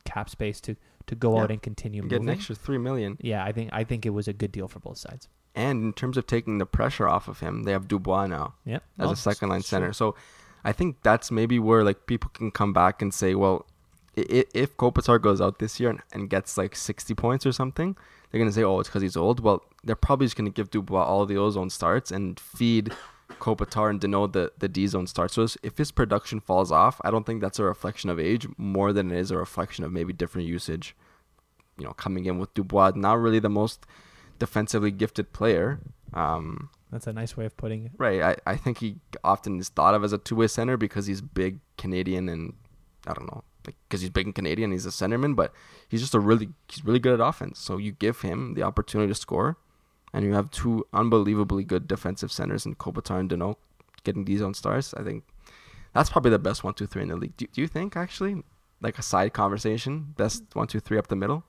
[0.05, 1.43] cap space to to go Yeah.
[1.45, 3.17] out and continue You get an extra three million.
[3.21, 5.29] Yeah, I think I think it was a good deal for both sides.
[5.55, 8.55] And in terms of taking the pressure off of him, they have Dubois now
[8.99, 9.93] as a second line center.
[9.93, 10.15] So
[10.65, 13.67] I think that's maybe where like people can come back and say, well,
[14.19, 17.53] i- i- if Kopitar goes out this year and, and gets like 60 points or
[17.53, 17.97] something,
[18.31, 19.39] they're gonna say, oh, it's because he's old.
[19.41, 22.93] Well, they're probably just gonna give Dubois all the ozone starts and feed
[23.41, 25.35] Kopitar and Danault the the D zone starts.
[25.35, 28.93] So if his production falls off, I don't think that's a reflection of age more
[28.93, 30.95] than it is a reflection of maybe different usage.
[31.79, 33.87] You know, coming in with Dubois, not really the most
[34.39, 35.81] defensively gifted player.
[36.15, 37.93] Um, That's a nice way of putting it.
[37.99, 38.23] Right.
[38.23, 41.21] I, I think he often is thought of as a two way center because he's
[41.21, 42.55] big Canadian and
[43.07, 45.53] I don't know, like because he's big and Canadian, he's a centerman, but
[45.89, 47.59] he's just a really he's really good at offense.
[47.59, 49.59] So you give him the opportunity to score,
[50.13, 53.57] and you have two unbelievably good defensive centers in Kopitar and Danault
[54.05, 54.95] getting D zone starts.
[54.95, 55.25] I think
[55.93, 57.37] that's probably the best one, two, three in the league.
[57.37, 58.43] Do, do you think actually,
[58.81, 61.45] like a side conversation, best one, two, three up the middle?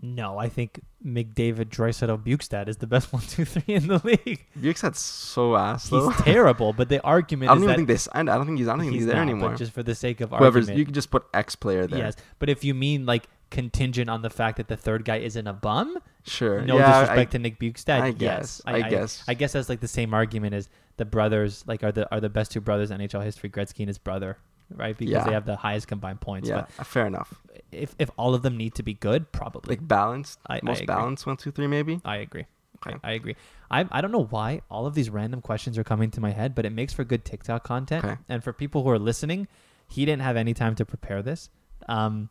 [0.00, 4.46] No, I think McDavid, Draisaitl, Bjugstad is the best one, two, three in the league.
[4.58, 6.08] Bjugstad's so ass Though.
[6.08, 8.30] He's terrible, but the argument I don't is even think they signed.
[8.30, 8.68] I don't think he's.
[8.68, 9.50] I don't think he's, there not, anymore.
[9.50, 11.98] But just for the sake of Whoever's argument, you can just put X player there.
[11.98, 12.16] yes.
[12.38, 15.52] But if you mean like contingent on the fact that the third guy isn't a
[15.52, 16.62] bum, Sure.
[16.62, 18.00] no yeah, disrespect I, to Nick Bjugstad.
[18.00, 19.24] I yes, guess, I guess.
[19.28, 21.62] I, guess that's like the same argument as the brothers.
[21.66, 24.38] Like are the are the best two brothers in NHL history, Gretzky and his brother,
[24.74, 24.96] right?
[24.96, 25.24] Because Yeah.
[25.24, 26.48] they have the highest combined points.
[26.48, 27.34] yeah, uh, fair enough.
[27.70, 29.76] If if all of them need to be good, probably.
[29.76, 32.00] Like balanced, I- I most balanced one, two, three, maybe.
[32.04, 32.46] I agree.
[32.84, 32.96] Okay.
[33.04, 33.36] I, I agree.
[33.70, 36.54] I, I don't know why all of these random questions are coming to my head,
[36.54, 38.04] but it makes for good TikTok content.
[38.04, 38.16] Okay.
[38.28, 39.46] And for people who are listening,
[39.88, 41.48] he didn't have any time to prepare this.
[41.88, 42.28] Um,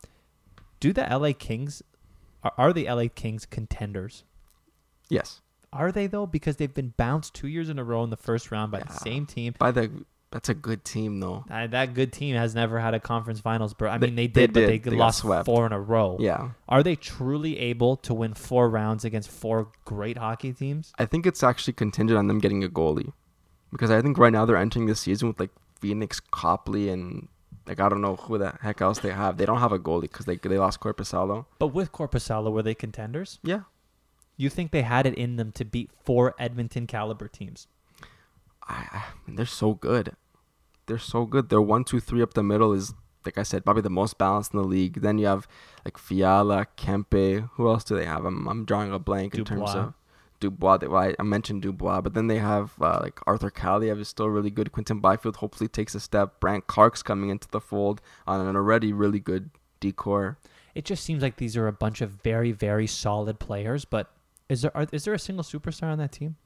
[0.82, 1.80] do the LA Kings
[2.42, 4.24] are, are the LA Kings contenders?
[5.08, 5.40] Yes,
[5.72, 6.26] Are they though?
[6.26, 8.92] Because they've been bounced two years in a row in the first round by the
[8.92, 9.54] same team.
[9.58, 9.90] by the
[10.32, 11.44] that's a good team though.
[11.50, 13.90] Uh, that good team has never had a conference finals, bro.
[13.90, 14.68] I mean, they they did, but did.
[14.70, 16.16] they, They lost four in a row.
[16.18, 20.92] Yeah, Are they truly able to win four rounds against four great hockey teams?
[20.98, 23.12] I think it's actually contingent on them getting a goalie,
[23.70, 25.50] because I think right now they're entering the season with like
[25.82, 27.28] Pheonix Copley and
[27.66, 29.36] like I don't know who the heck else they have.
[29.36, 31.46] They don't have a goalie because they they lost Korpisalo.
[31.58, 33.38] But with Korpisalo, were they contenders?
[33.42, 33.62] Yeah,
[34.36, 37.68] You think they had it in them to beat four Edmonton caliber teams?
[38.68, 40.16] I, I they're so good.
[40.86, 41.48] They're so good.
[41.48, 42.92] Their one, two, three up the middle is
[43.24, 45.00] like I said, probably the most balanced in the league.
[45.00, 45.46] Then you have
[45.84, 47.48] like Fiala, Kempe.
[47.52, 48.24] Who else do they have?
[48.24, 49.94] I'm I'm drawing a blank in terms of
[50.42, 50.76] Dubois.
[50.76, 54.28] They, well, I, mentioned Dubois, but then they have uh, like Arthur Kaliyev is still
[54.28, 54.70] really good.
[54.72, 56.38] Quinton Byfield hopefully takes a step.
[56.40, 59.48] Brandt Clarke's coming into the fold on an already really good
[59.80, 60.36] D core.
[60.74, 63.84] It just seems like these are a bunch of very, very solid players.
[63.86, 64.10] But
[64.48, 66.36] is there are, is there a single superstar on that team?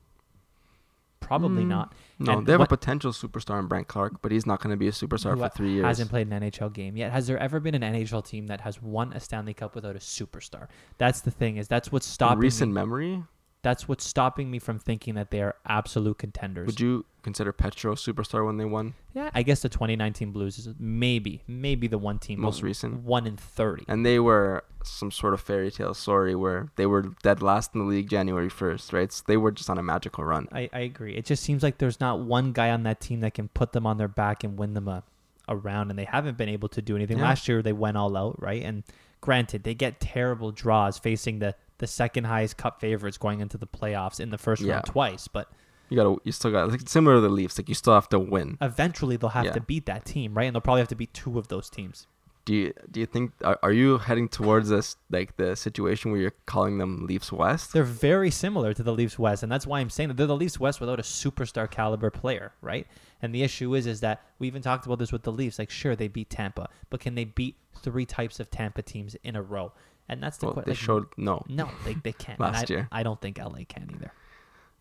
[1.19, 1.95] Probably Mm, not.
[2.19, 4.71] No, And they have what- a potential superstar in Brandt Clarke, but he's not going
[4.71, 5.85] to be a superstar for three years.
[5.85, 7.11] Hasn't played an NHL game yet.
[7.11, 9.99] Has there ever been an NHL team that has won a Stanley Cup without a
[9.99, 10.69] superstar?
[10.99, 11.57] That's the thing.
[11.57, 12.75] Is that's what's in stopping recent me.
[12.75, 13.25] memory.
[13.67, 16.67] That's what's stopping me from thinking that they are absolute contenders.
[16.67, 18.95] Would you consider Petro a superstar when they won?
[19.13, 23.03] Yeah, I guess the 2019 Blues is maybe maybe the one team Most recent.
[23.03, 23.87] one in 30.
[23.89, 27.81] And they were some sort of fairy tale story where they were dead last in
[27.81, 29.13] the league January 1st, right?
[29.13, 30.47] So they were just on a magical run.
[30.53, 31.17] I, I agree.
[31.17, 33.85] It just seems like there's not one guy on that team that can put them
[33.85, 35.03] on their back and win them a,
[35.49, 37.19] a round, and they haven't been able to do anything.
[37.19, 37.25] Yeah.
[37.25, 38.63] Last year they went all out, right?
[38.63, 38.85] And
[39.21, 43.67] granted, they get terrible draws facing the the second highest cup favorites going into the
[43.67, 44.75] playoffs in the first Yeah.
[44.75, 45.51] round twice, but
[45.89, 47.59] You gotta, you still got like, similar to the Leafs.
[47.59, 48.59] Like you still have to win.
[48.61, 49.53] eventually they'll have Yeah.
[49.53, 50.45] to beat that team, right?
[50.45, 52.07] And they'll probably have to beat two of those teams.
[52.45, 56.21] Do you do you think are, are you heading towards this like the situation where
[56.21, 57.73] you're calling them Leafs West?
[57.73, 60.37] They're very similar to the Leafs West, and that's why I'm saying that they're the
[60.37, 62.87] Leafs West without a superstar caliber player, right?
[63.21, 65.59] And the issue is, is that we even talked about this with the Leafs.
[65.59, 69.35] Like, sure, they beat Tampa, but can they beat three types of Tampa teams in
[69.35, 69.73] a row?
[70.09, 70.71] And that's the Well, question.
[70.71, 71.45] they showed no.
[71.49, 72.39] No, they, they can't.
[72.47, 72.89] Last I, year.
[72.93, 74.13] I don't think LA can either.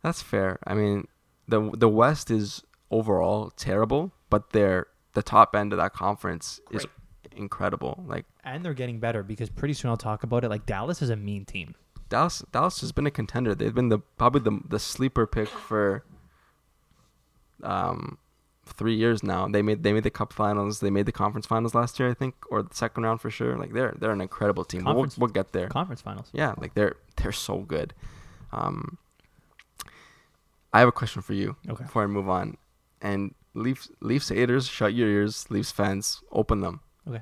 [0.03, 0.59] That's fair.
[0.67, 1.07] I mean,
[1.47, 6.85] the the West is overall terrible, but they're the top end of that conference is
[7.35, 8.03] incredible.
[8.07, 10.49] Like And they're getting better because pretty soon I'll talk about it.
[10.49, 11.75] Like Dallas is a mean team.
[12.07, 13.55] Dallas, Dallas has been a contender.
[13.55, 16.03] They've been the probably the the sleeper pick for
[17.63, 18.17] um
[18.65, 19.47] three years now.
[19.47, 20.80] They made they made the Cup Finals.
[20.80, 23.58] They made the Conference Finals last year, I think, or the second round for sure.
[23.58, 24.84] Like they're they're an incredible team.
[24.86, 25.67] We'll, we'll get there.
[25.67, 26.30] Conference finals.
[26.34, 27.93] Yeah, like they're they're so good.
[28.51, 28.97] Um,
[30.73, 31.84] I have a question for you Okay.
[31.84, 32.58] before I move on.
[33.01, 35.45] And Leafs Leafs haters, shut your ears.
[35.49, 36.82] Leafs fans, open them.
[37.08, 37.21] Okay.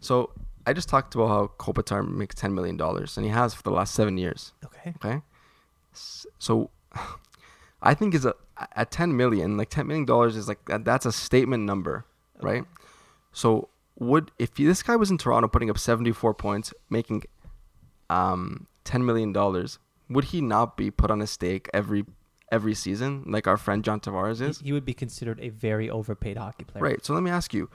[0.00, 0.30] So
[0.66, 3.70] I just talked about how Kopitar makes ten million dollars, and he has for the
[3.72, 4.52] last seven years.
[4.64, 4.94] Okay.
[5.04, 5.22] Okay,
[6.38, 6.70] so
[7.82, 8.34] I think is a
[8.74, 12.04] at ten million, like ten million dollars is like that's a statement number,
[12.40, 12.64] right?
[13.32, 17.24] So would if this guy was in Toronto putting up seventy four points, making
[18.10, 22.04] um ten million dollars, would he not be put on a stake every
[22.50, 24.58] every season like our friend John Tavares He, is?
[24.60, 26.82] he would be considered a very overpaid hockey player.
[26.82, 27.04] Right.
[27.04, 27.68] So let me ask you,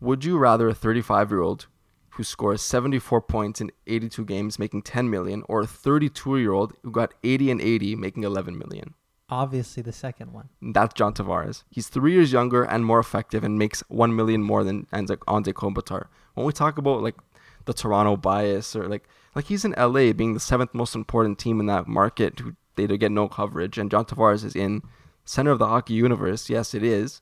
[0.00, 1.66] would you rather a 35 year old
[2.10, 6.72] who scores 74 points in 82 games making 10 million or a 32 year old
[6.82, 8.94] who got 80 and 80 making 11 million?
[9.28, 10.48] Obviously, the second one.
[10.62, 11.64] That's John Tavares.
[11.68, 16.06] He's three years younger and more effective and makes 1 million more than Anze Kopitar.
[16.34, 17.16] When we talk about like
[17.64, 21.60] the Toronto bias or like like he's in LA being the seventh most important team
[21.60, 24.82] in that market who they get no coverage and John Tavares is in
[25.24, 26.48] center of the hockey universe.
[26.48, 27.20] Yes, it is.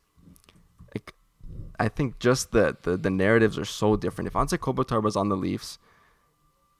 [0.95, 1.14] Like
[1.81, 4.29] I think just the the, the narratives are so different.
[4.29, 5.79] If Anze Kopitar was on the Leafs,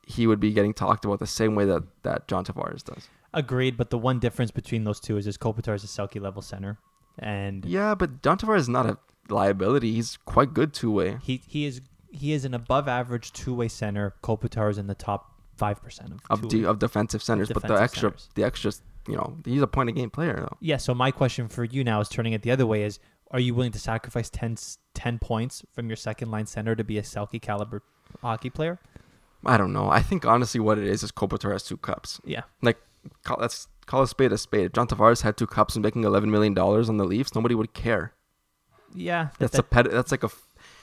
[0.07, 3.09] he would be getting talked about the same way that that John Tavares does.
[3.35, 6.41] Agreed, but the one difference between those two is is Kopitar is a Selke level
[6.43, 6.79] center,
[7.19, 9.93] and Yeah, but John Tavares is not a liability.
[9.93, 11.19] He's quite good two way.
[11.23, 14.15] he he is he is an above average two way center.
[14.23, 17.69] Kopitar is in the top five percent of of de- of defensive centers, but the
[17.69, 18.29] defensive extra centers.
[18.35, 18.73] the extra
[19.09, 20.57] you know he's a point a game player though.
[20.61, 20.77] Yeah.
[20.79, 22.99] So my question for you now is turning it the other way: is
[23.33, 26.85] Are you willing to sacrifice 10, s- 10 points from your second line center to
[26.85, 27.83] be a Selke caliber
[28.23, 28.79] hockey player?
[29.45, 29.91] I don't know.
[29.91, 32.21] I think honestly, what it is is Kopitar has two cups.
[32.25, 32.43] Yeah.
[32.63, 32.79] Like
[33.25, 34.67] call, let's call a spade a spade.
[34.67, 37.55] If John Tavares had two cups and making eleven million dollars on the Leafs, nobody
[37.55, 38.13] would care.
[38.95, 39.25] Yeah.
[39.25, 40.31] that- That's a that- ped- That's like a.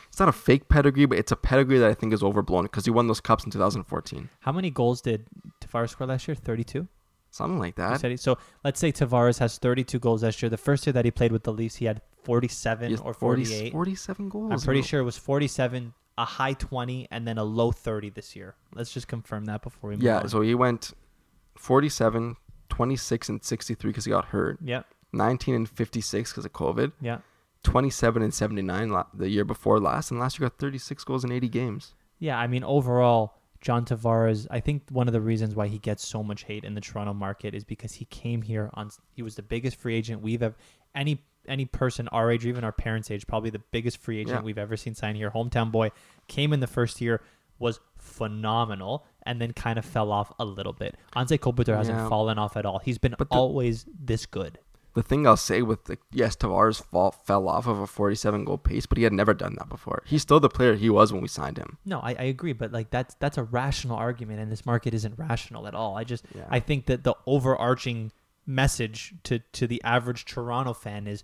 [0.10, 2.84] It's not a fake pedigree, but it's a pedigree that I think is overblown because
[2.84, 5.26] he won those cups in 2014, how many goals did
[5.62, 6.36] Tavares score last year?
[6.36, 6.88] Thirty two.
[7.34, 8.02] something like that.
[8.02, 10.50] he- So let's say Tavares has 32 goals last year.
[10.50, 13.46] The first year that he played with the Leafs, he had 47 He or 40
[13.46, 13.72] 48.
[13.72, 14.52] 47 goals.
[14.52, 14.86] I'm pretty bro.
[14.88, 18.56] sure it was 47, a high 20, and then a low 30 this year.
[18.76, 20.28] Let's just confirm that before we move Yeah, on.
[20.28, 20.92] so he went
[21.56, 22.36] 47,
[22.70, 24.58] 26, and 63 because he got hurt.
[24.64, 24.84] yeah,
[25.14, 26.92] 19 and 56 because of COVID.
[27.02, 27.20] yeah.
[27.64, 31.32] 27 and 79 la- the year before last, and last year got 36 goals in
[31.32, 31.94] 80 games.
[32.18, 36.04] Yeah, I mean, overall, John Tavares, I think one of the reasons why he gets
[36.08, 39.36] so much hate in the Toronto market is because he came here on, he was
[39.36, 40.56] the biggest free agent we've ever,
[40.96, 44.38] any any person our age or even our parents' age, probably the biggest free agent
[44.40, 44.44] Yeah.
[44.44, 45.30] we've ever seen sign here.
[45.32, 45.92] Hometown boy
[46.28, 47.22] came in the first year,
[47.62, 50.95] was phenomenal, and then kind of fell off a little bit.
[51.15, 52.10] Anze Kopitar hasn't Yeah.
[52.10, 52.80] fallen off at all.
[52.80, 54.60] He's been the- always this good.
[54.93, 58.58] The thing I'll say with the yes, Tavares fall, fell off of a 47 goal
[58.58, 60.04] pace, but he had never done that before.
[60.06, 61.78] He's still the player he was when we signed him.
[61.86, 65.17] No, I, I agree, but like that's that's a rational argument, and this market isn't
[65.17, 65.97] rational at all.
[65.97, 66.45] I just Yeah.
[66.50, 68.12] I think that the overarching
[68.45, 71.24] message to to the average Toronto fan is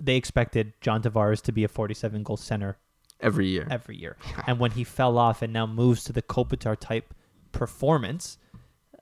[0.00, 2.78] they expected John Tavares to be a 47 goal center
[3.22, 3.66] Every year.
[3.70, 7.14] every year, and when he fell off and now moves to the Kopitar type
[7.52, 8.38] performance,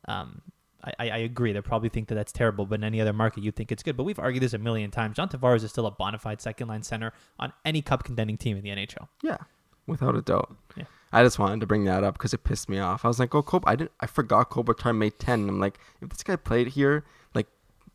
[0.07, 0.43] um,
[0.85, 1.53] I, I I agree.
[1.53, 3.97] They probably think that that's terrible, but in any other market, you think it's good.
[3.97, 5.17] But we've argued this a million times.
[5.17, 8.57] John Tavares is still a bona fide second line center on any cup contending team
[8.57, 9.09] in the NHL.
[9.23, 9.39] Yeah,
[9.87, 10.55] without a doubt.
[10.77, 10.85] Yeah.
[11.13, 13.05] I just wanted to bring that up because it pissed me off.
[13.05, 15.49] I was like, oh, Kob, I didn't, I forgot Kopitar made ten.
[15.49, 17.05] I'm like, if this guy played here,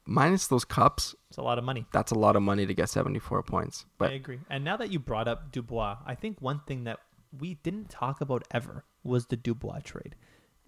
[0.05, 1.85] minus those cups, It's a lot of money.
[1.91, 3.85] that's a lot of money to get 74 points.
[3.97, 4.39] But I agree.
[4.49, 6.99] And now that you brought up Dubois, I think one thing that
[7.37, 10.15] we didn't talk about ever was the Dubois trade.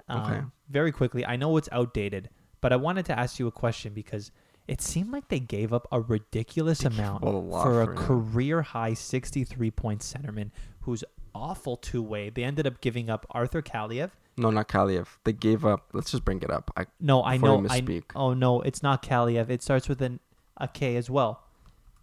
[0.10, 0.42] Um, Okay.
[0.70, 2.30] Very quickly, I know it's outdated,
[2.62, 4.32] but I wanted to ask you a question because
[4.68, 8.94] it seemed like they gave up a ridiculous amount a for a for career high
[8.94, 12.30] 63 point centerman who's awful two way.
[12.30, 14.12] They ended up giving up Arthur Kaliyev.
[14.38, 15.08] No, not Kaliyev.
[15.24, 15.88] They gave up.
[15.94, 16.72] Let's just bring it up.
[16.78, 17.66] I, No, I know.
[17.70, 19.50] I, oh no, it's not Kaliyev.
[19.50, 20.20] It starts with an
[20.58, 21.44] a K as well.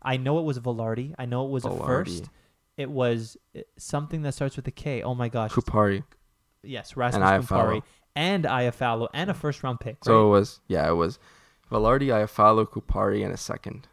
[0.02, 1.14] I know it was Vilardi.
[1.18, 2.28] I know it was a first.
[2.76, 5.02] It was uh, something that starts with a K.
[5.02, 5.52] Oh my gosh.
[5.52, 6.02] Kupari.
[6.62, 7.82] yes, Rasmus And Iafallo.
[8.16, 9.94] and Iafallo and a first round pick.
[9.96, 10.04] Right?
[10.04, 11.18] So it was, yeah, it was
[11.70, 13.86] Vilardi, Iafallo, Kupari, and a second.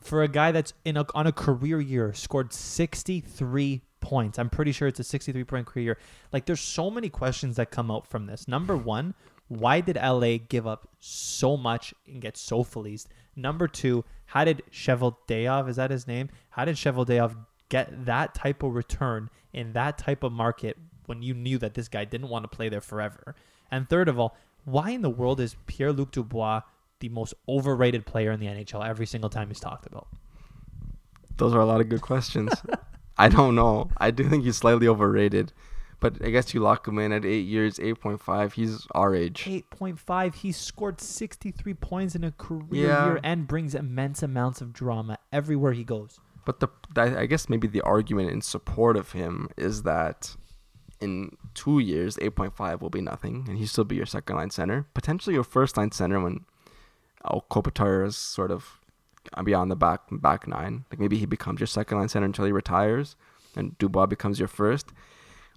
[0.00, 4.38] for a guy that's in a, on a career year scored 63 points.
[4.38, 5.98] I'm pretty sure it's a 63 point career year.
[6.32, 8.48] Like there's so many questions that come out from this.
[8.48, 9.14] Number 1,
[9.48, 13.08] why did LA give up so much and get so fleeced?
[13.36, 16.28] Number 2, how did Cheveldayoff, is that his name?
[16.50, 17.36] How did Cheveldayoff
[17.68, 20.76] get that type of return in that type of market
[21.06, 23.34] when you knew that this guy didn't want to play there forever?
[23.70, 26.60] And third of all, why in the world is Pierre-Luc Dubois
[27.00, 30.08] the most overrated player in the NHL every single time he's talked about?
[31.36, 32.52] Those are a lot of good questions.
[33.24, 33.90] I don't know.
[33.98, 35.52] I do think he's slightly overrated,
[36.00, 38.52] but I guess you lock him in at eight years, eight point five.
[38.54, 39.44] He's our age.
[39.44, 40.34] 8.5.
[40.36, 43.04] He scored 63 points in a career Yeah.
[43.06, 46.20] year and brings immense amounts of drama everywhere he goes.
[46.44, 50.36] But the I I guess maybe the argument in support of him is that
[51.00, 54.36] in two years, eight point five will be nothing, and he'll still be your second
[54.36, 56.46] line center, potentially your first line center when
[57.50, 58.77] Kopitar is sort of
[59.34, 60.84] Uh, beyond the back back nine.
[60.90, 63.16] Like maybe he becomes your second line center until he retires,
[63.56, 64.92] and Dubois becomes your first.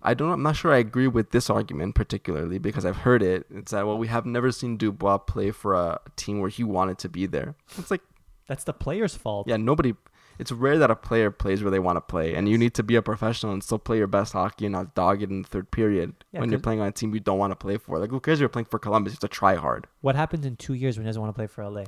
[0.03, 0.31] I don't.
[0.31, 3.45] I'm not sure I agree with this argument particularly because I've heard it.
[3.53, 6.97] It's that well, we have never seen Dubois play for a team where he wanted
[6.99, 7.55] to be there.
[7.77, 8.01] It's like
[8.47, 9.47] That's the player's fault.
[9.47, 9.93] yeah, nobody.
[10.39, 12.81] It's rare that a player plays where they want to play, and you need to
[12.83, 15.47] be a professional and still play your best hockey and not dog it in the
[15.47, 17.99] third period Yeah, when you're playing on a team you don't want to play for.
[17.99, 18.39] Like, who cares?
[18.39, 19.11] You're playing for Columbus.
[19.11, 19.85] You have to try hard.
[19.99, 21.83] What happens in two years when he doesn't want to play for LA?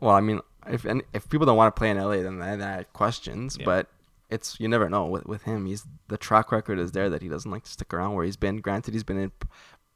[0.00, 0.40] Well, I mean,
[0.70, 3.56] if and if people don't want to play in LA, then that, that questions.
[3.58, 3.64] Yeah.
[3.64, 3.88] But
[4.30, 5.66] it's you never know with with him.
[5.66, 8.36] He's the track record is there that he doesn't like to stick around where he's
[8.36, 8.58] been.
[8.58, 9.32] Granted, he's been in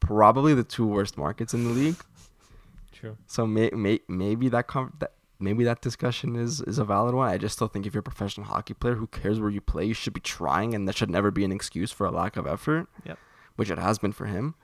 [0.01, 1.97] probably the two worst markets in the league.
[2.93, 3.17] True.
[3.27, 7.29] So may, may, maybe that, com- that maybe that discussion is is a valid one.
[7.29, 9.85] I just still think if you're a professional hockey player, who cares where you play?
[9.85, 12.47] You should be trying, and that should never be an excuse for a lack of
[12.47, 12.89] effort.
[13.05, 13.19] Yep.
[13.57, 14.55] Which it has been for him,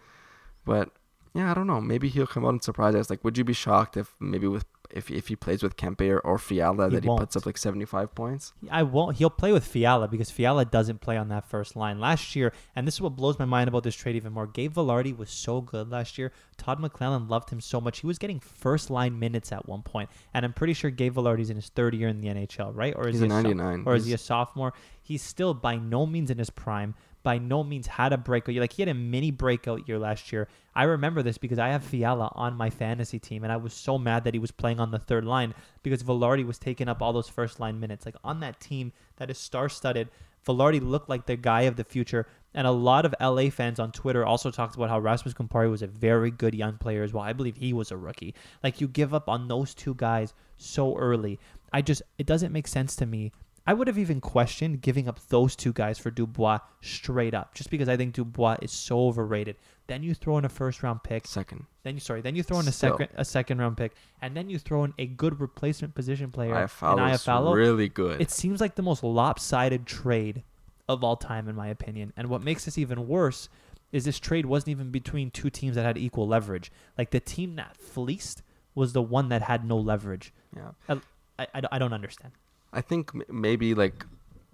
[0.64, 0.90] but
[1.34, 1.82] yeah, I don't know.
[1.82, 3.10] Maybe he'll come out and surprise us.
[3.10, 6.18] Like, would you be shocked if maybe with if if he plays with Kempe or,
[6.20, 7.20] or Fiala He that he won't.
[7.20, 8.52] puts up like 75 points?
[8.70, 9.16] I won't.
[9.16, 12.52] He'll play with Fiala because Fiala doesn't play on that first line last year.
[12.74, 14.46] And this is what blows my mind about this trade even more.
[14.46, 16.32] Gabe Vilardi was so good last year.
[16.56, 18.00] Todd McLellan loved him so much.
[18.00, 21.50] He was getting first line minutes at one point, and I'm pretty sure Gabe Vilardi's
[21.50, 22.94] in his third year in the NHL, right?
[22.96, 23.82] Or is He's he a so- 99.
[23.86, 24.72] or is he a sophomore?
[25.02, 26.94] He's still by no means in his prime.
[27.26, 28.60] By no means had a breakout year.
[28.60, 30.46] Like he had a mini breakout year last year.
[30.76, 33.98] I remember this because I have Fiala on my fantasy team, and I was so
[33.98, 35.52] mad that he was playing on the third line
[35.82, 38.06] because Vilardi was taking up all those first line minutes.
[38.06, 40.08] Like on that team that is star studded,
[40.46, 42.28] Vilardi looked like the guy of the future.
[42.54, 45.82] And a lot of LA fans on Twitter also talked about how Rasmus Kupari was
[45.82, 47.24] a very good young player as well.
[47.24, 48.36] I believe he was a rookie.
[48.62, 51.40] Like you give up on those two guys so early.
[51.72, 53.32] I just it doesn't make sense to me.
[53.66, 57.68] I would have even questioned giving up those two guys for Dubois straight up, just
[57.70, 59.56] because I think Dubois is so overrated.
[59.88, 61.26] Then you throw in a first round pick.
[61.26, 61.66] Second.
[61.82, 62.20] Then you sorry.
[62.20, 62.98] Then you throw in a Still.
[62.98, 63.92] second a second round pick,
[64.22, 67.54] and then you throw in a good replacement position player in Iafallo's Iafallo.
[67.54, 68.20] really good.
[68.20, 70.42] It seems like the most lopsided trade
[70.88, 72.12] of all time, in my opinion.
[72.16, 73.48] And what makes this even worse
[73.92, 76.70] is this trade wasn't even between two teams that had equal leverage.
[76.98, 78.42] Like the team that fleeced
[78.74, 80.32] was the one that had no leverage.
[80.56, 80.70] yeah.
[80.88, 82.32] I, I I don't understand.
[82.72, 84.04] I think maybe like,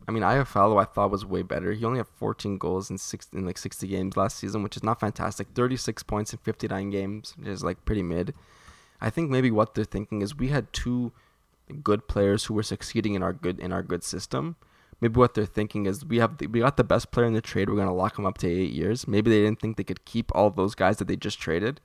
[0.07, 1.73] I mean, Iafallo I thought was way better.
[1.73, 4.83] He only had 14 goals in six in like 60 games last season, which is
[4.83, 5.49] not fantastic.
[5.55, 8.35] 36 points in 59 games, is like pretty mid.
[9.01, 11.13] I think maybe what they're thinking is we had two
[11.83, 14.57] good players who were succeeding in our good in our good system.
[15.01, 17.41] Maybe what they're thinking is we have the, we got the best player in the
[17.41, 17.69] trade.
[17.69, 19.09] We're gonna lock him up to eight years.
[19.09, 21.81] Maybe they didn't think they could keep all those guys that they just traded.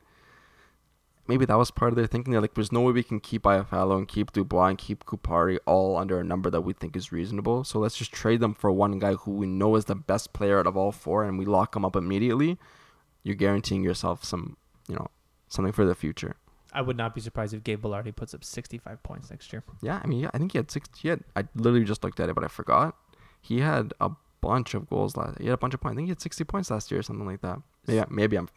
[1.27, 2.31] Maybe that was part of their thinking.
[2.31, 5.57] They're like, there's no way we can keep Iafallo and keep Dubois and keep Kupari
[5.65, 7.63] all under a number that we think is reasonable.
[7.63, 10.59] So let's just trade them for one guy who we know is the best player
[10.59, 12.57] out of all four, and we lock him up immediately.
[13.23, 14.57] You're guaranteeing yourself some,
[14.87, 15.07] you know,
[15.49, 16.37] something for the future.
[16.73, 19.63] I would not be surprised if Gabe Vilardi puts up 65 points next year.
[19.81, 20.89] Yeah, I mean, yeah, I think he had six.
[20.97, 21.21] He had.
[21.35, 22.95] I literally just looked at it, but I forgot.
[23.41, 24.11] He had a
[24.41, 25.39] bunch of goals last.
[25.39, 25.93] He had a bunch of points.
[25.93, 27.59] I think he had 60 points last year or something like that.
[27.87, 28.49] Yeah, maybe I'm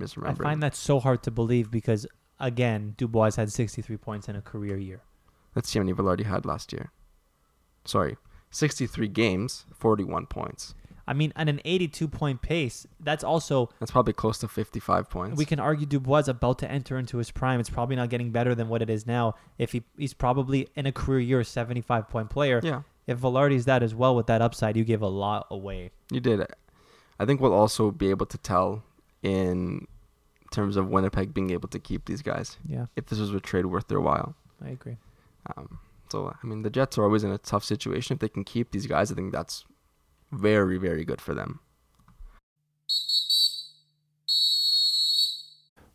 [0.00, 0.28] misremembering.
[0.28, 2.06] I find that so hard to believe because
[2.40, 5.02] again, Dubois had 63 points in a career year.
[5.54, 6.90] Let's see how many Vilardi had last year.
[7.84, 8.16] Sorry,
[8.50, 10.74] 63 games, 41 points.
[11.06, 15.36] I mean, at an 82 point pace, that's also That's probably close to 55 points.
[15.36, 17.60] we can argue Dubois is about to enter into his prime.
[17.60, 19.34] It's probably not getting better than what it is now.
[19.58, 22.60] If he he's probably in a career year a 75 point player.
[22.64, 25.90] yeah, If Vilardi's that as well with that upside, you give a lot away.
[26.10, 26.54] you did it.
[27.20, 28.82] I think we'll also be able to tell
[29.24, 29.86] in
[30.52, 33.66] terms of Winnipeg being able to keep these guys Yeah, if this was a trade
[33.66, 34.36] worth their while.
[34.64, 34.98] I agree.
[35.56, 38.14] Um, so I mean, the Jets are always in a tough situation.
[38.14, 39.64] If they can keep these guys, I think that's
[40.30, 41.60] very, very good for them.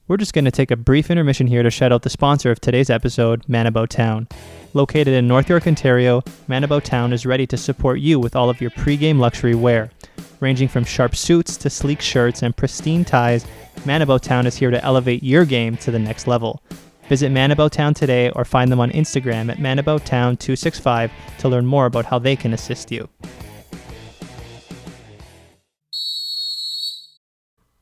[0.08, 2.60] We're just going to take a brief intermission here to shout out the sponsor of
[2.60, 4.28] today's episode, Manabo Town.
[4.74, 8.60] Located in North York, Ontario, Manabo Town is ready to support you with all of
[8.60, 9.92] your pre-game luxury wear.
[10.40, 13.46] Ranging from sharp suits to sleek shirts and pristine ties,
[13.80, 16.64] Manabo Town is here to elevate your game to the next level.
[17.10, 22.06] Visit Manabo Town today or find them on Instagram at ManaboTown265 to learn more about
[22.06, 23.10] how they can assist you.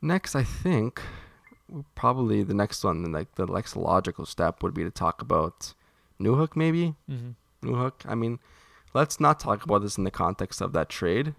[0.02, 1.02] Next, I think
[1.94, 5.74] probably the next one, like the next logical step, would be to talk about
[6.20, 6.96] Newhook, maybe.
[7.10, 7.68] Mm-hmm.
[7.68, 7.94] Newhook.
[8.06, 8.40] I mean,
[8.94, 11.36] let's not talk about this in the context of that trade,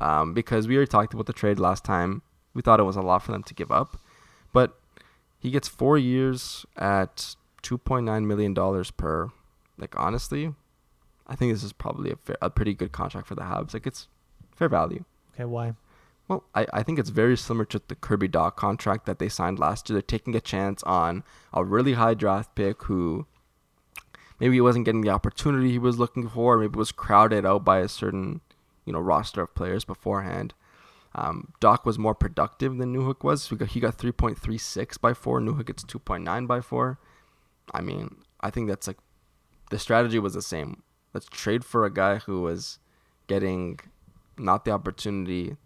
[0.00, 2.22] um, because we already talked about the trade last time.
[2.54, 4.00] We thought it was a lot for them to give up,
[4.52, 4.78] but
[5.38, 9.28] he gets four years at two point nine million dollars per.
[9.78, 10.54] Like honestly,
[11.26, 13.72] I think this is probably a fair, a pretty good contract for the Habs.
[13.72, 14.08] Like it's
[14.54, 15.04] fair value.
[15.34, 15.74] Okay, why?
[16.28, 19.58] Well, I, I think it's very similar to the Kirby Dach contract that they signed
[19.58, 19.94] last year.
[19.94, 23.26] They're taking a chance on a really high draft pick who
[24.38, 27.78] maybe he wasn't getting the opportunity he was looking for, maybe was crowded out by
[27.78, 28.42] a certain,
[28.90, 30.52] you know, roster of players beforehand.
[31.14, 33.48] Um, Dach was more productive than Newhook was.
[33.48, 35.40] He got, he got 3.36 by 4.
[35.40, 36.98] Newhook gets 2.9 by 4.
[37.72, 38.98] I mean, I think that's like
[39.70, 40.82] the strategy was the same.
[41.14, 42.80] Let's trade for a guy who was
[43.28, 43.78] getting
[44.36, 45.56] not the opportunity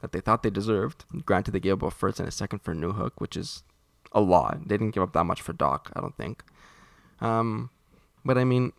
[0.00, 1.04] that they thought they deserved.
[1.24, 3.64] Granted, they gave up a first and a second for Newhook, which is
[4.12, 4.68] a lot.
[4.68, 6.44] They didn't give up that much for Dach, I don't think.
[7.20, 7.70] Um,
[8.24, 8.72] but I mean,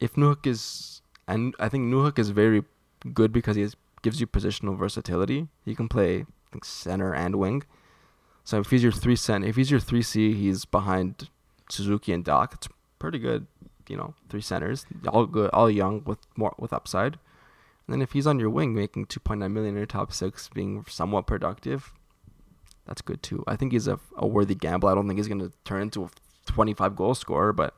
[0.00, 2.64] if Newhook is, and I think Newhook is very
[3.12, 5.48] good because he has, gives you positional versatility.
[5.64, 7.62] He can play think, center and wing.
[8.44, 11.28] So if he's your three cent, if he's your three C, he's behind
[11.68, 12.54] Suzuki and Dach.
[12.54, 13.46] It's pretty good,
[13.88, 17.18] you know, three centers, all good, all young with more with upside.
[17.86, 20.84] And then if he's on your wing, making 2.9 million in your top six, being
[20.88, 21.92] somewhat productive,
[22.86, 23.44] that's good too.
[23.46, 24.88] I think he's a, a worthy gamble.
[24.88, 26.10] I don't think he's going to turn into a
[26.46, 27.76] 25 goal scorer, but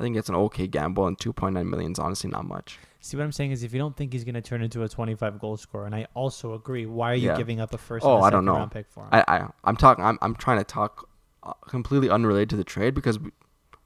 [0.00, 2.78] I think it's an okay gamble, and 2.9 million is honestly not much.
[3.00, 4.88] See what I'm saying is if you don't think he's going to turn into a
[4.88, 7.36] 25 goal scorer, and I also agree, why are you Yeah.
[7.36, 8.54] giving up a first Oh, a I don't know.
[8.54, 9.10] round pick for him?
[9.12, 10.02] I, I I'm talking.
[10.04, 11.08] I'm I'm trying to talk
[11.42, 13.30] uh, completely unrelated to the trade because we,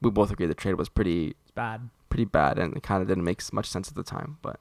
[0.01, 1.89] we both agree the trade was pretty bad.
[2.09, 4.37] pretty bad and it kind of didn't make much sense at the time.
[4.41, 4.59] But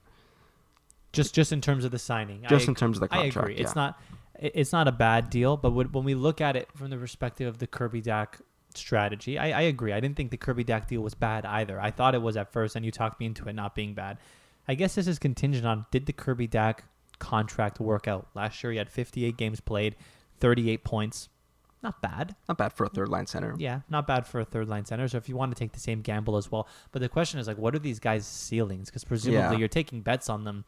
[1.13, 2.45] Just just in terms of the signing.
[2.49, 3.55] just I, in terms of the contract, I agree.
[3.57, 4.01] It's not
[4.41, 7.47] it's not a bad deal, but when when we look at it from the perspective
[7.47, 8.41] of the Kirby Dach
[8.77, 9.93] strategy, I, I agree.
[9.93, 11.81] I didn't think the Kirby Dach deal was bad either.
[11.81, 14.19] I thought it was at first, and you talked me into it not being bad.
[14.67, 16.79] I guess this is contingent on did the Kirby Dach
[17.19, 18.29] contract work out?
[18.35, 19.97] Last year he had 58 games played,
[20.41, 21.29] 38 points.
[21.83, 22.35] Not bad.
[22.49, 23.55] not bad for a third line center.
[23.59, 25.07] Yeah, not bad for a third line center.
[25.07, 27.47] So if you want to take the same gamble as well, but the question is
[27.47, 28.89] like, what are these guys' ceilings?
[28.89, 29.59] Because presumably Yeah.
[29.59, 30.65] you're taking bets on them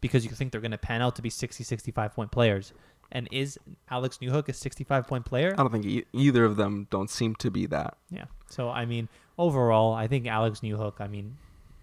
[0.00, 2.72] because you think they're going to pan out to be 60, 65 point players.
[3.12, 3.58] And is
[3.90, 5.52] Alex Newhook a 65 point player?
[5.58, 7.96] I don't think e- either of them don't seem to be that.
[8.10, 8.24] Yeah.
[8.48, 9.08] So I mean,
[9.38, 11.00] overall, I think Alex Newhook.
[11.00, 11.36] I mean,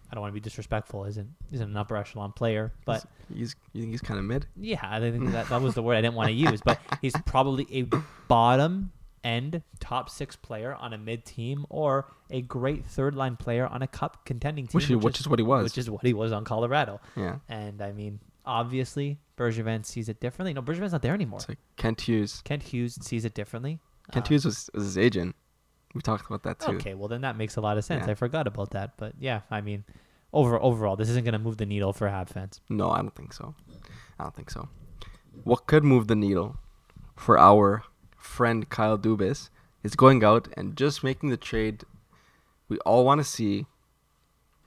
[0.10, 1.04] I don't want to be disrespectful.
[1.06, 3.04] Isn't isn't an upper echelon player, but
[3.34, 4.46] he's you think he's kind of mid.
[4.56, 6.62] yeah, I think that that was the word I didn't want to use.
[6.64, 7.86] But he's probably a
[8.28, 8.92] bottom
[9.24, 13.82] end top six player on a mid team or a great third line player on
[13.82, 15.64] a cup contending team, Which, he, which is what he was.
[15.64, 17.02] which is what he was on Colorado.
[17.18, 17.38] yeah.
[17.50, 20.54] And I mean, obviously, Bergevin sees it differently.
[20.54, 21.40] No, Bergevin's not there anymore.
[21.40, 22.42] It's like Kent Hughes.
[22.44, 23.80] Kent Hughes sees it differently.
[24.12, 25.36] Kent Uh, Hughes was, was his agent.
[25.94, 26.74] We talked about that too.
[26.78, 28.06] Okay, well then that makes a lot of sense.
[28.06, 28.12] Yeah.
[28.12, 29.84] I forgot about that, but yeah, I mean,
[30.34, 32.62] over overall, this isn't going to move the needle for Hab fans.
[32.70, 33.56] No, I don't think so.
[34.20, 34.70] I don't think so.
[35.44, 36.58] What could move the needle
[37.16, 37.84] for our
[38.18, 39.50] friend Kyle Dubas
[39.84, 41.84] is going out and just making the trade
[42.70, 43.66] we all want to see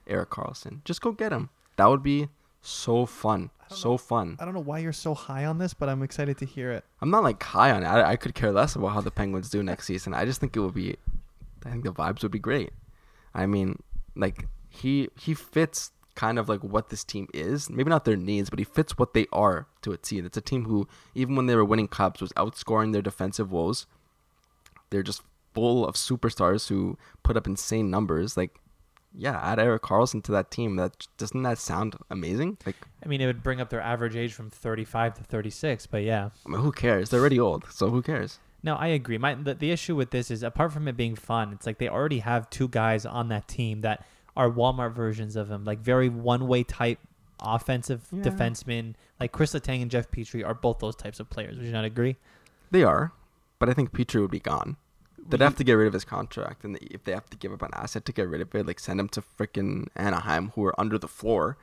[0.07, 0.83] Erik Karlsson.
[0.83, 1.49] Just go get him.
[1.77, 2.29] That would be
[2.61, 3.51] so fun.
[3.75, 4.37] So fun.
[4.39, 6.83] I don't know why you're so high on this, but I'm excited to hear it.
[7.01, 7.87] I'm not like high on it.
[7.87, 10.13] I, I could care less about how the Penguins do next season.
[10.13, 10.97] I just think it would be
[11.65, 12.71] I think the vibes would be great.
[13.33, 13.81] I mean,
[14.15, 17.69] like he he fits kind of like what this team is.
[17.69, 20.19] Maybe not their needs, but he fits what they are to a T.
[20.19, 23.85] It's a team who, even when they were winning cups, was outscoring their defensive woes.
[24.89, 25.21] They're just
[25.53, 28.35] full of superstars who put up insane numbers.
[28.35, 28.59] Like,
[29.15, 30.75] yeah, add Erik Karlsson to that team.
[30.77, 32.57] That doesn't that sound amazing?
[32.65, 36.03] Like, I mean, it would bring up their average age from 35 to 36, but
[36.03, 36.29] yeah.
[36.45, 37.09] I mean, who cares?
[37.09, 38.39] They're already old, so who cares?
[38.63, 39.17] No, I agree.
[39.17, 41.89] My the, the issue with this is apart from it being fun, it's like they
[41.89, 44.05] already have two guys on that team that
[44.37, 46.99] are Walmart versions of him, like very one-way type
[47.41, 48.21] offensive Yeah.
[48.23, 48.93] defensemen.
[49.19, 51.57] Like Kris Letang and Jeff Petry are both those types of players.
[51.57, 52.17] Would you not agree?
[52.69, 53.11] They are,
[53.59, 54.77] but I think Petry would be gone.
[55.27, 57.61] They'd have to get rid of his contract, and if they have to give up
[57.61, 60.79] an asset to get rid of it, like send him to freaking Anaheim, who are
[60.79, 61.57] under the floor.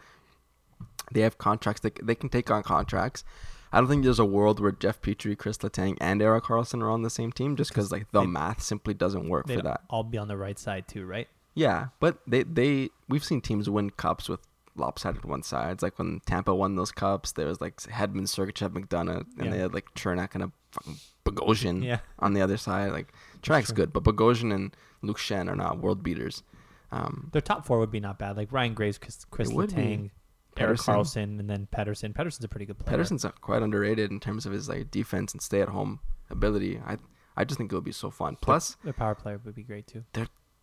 [1.13, 3.25] They have contracts; they they can take on contracts.
[3.73, 6.91] I don't think there's a world where Jeff Petry, Kris Letang, and Erik Karlsson are
[6.91, 9.83] on the same team, just because like the they- math simply doesn't work for that.
[9.91, 11.29] all be on the right side too, right?
[11.55, 14.41] Yeah, but they they we've seen teams win cups with
[14.77, 15.83] lopsided one sides.
[15.83, 19.51] Like when Tampa won those cups, there was like Hedman, Sergachev, McDonagh, and Yeah.
[19.51, 20.97] they had like Cernak and a fucking
[21.31, 21.99] Bogosian Yeah.
[22.19, 22.93] on the other side.
[22.93, 23.13] Like
[23.43, 26.43] track's good, but Bogosian and Luke Schenn are not world beaters.
[26.91, 28.37] Um, Their top four would be not bad.
[28.37, 29.51] Like Ryan Graves, Chris, Chris.
[29.53, 30.11] Letang,
[30.57, 32.13] Erik Karlsson, and then Pettersson.
[32.15, 32.99] Pettersson's a pretty good player.
[32.99, 36.01] Pettersson's quite underrated in terms of his like defense and stay at home
[36.31, 36.81] ability.
[36.85, 36.97] I
[37.37, 38.37] I just think it would be so fun.
[38.41, 40.05] Plus, their power player would be great too.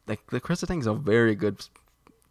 [0.08, 1.66] like the Kris Letang's a very good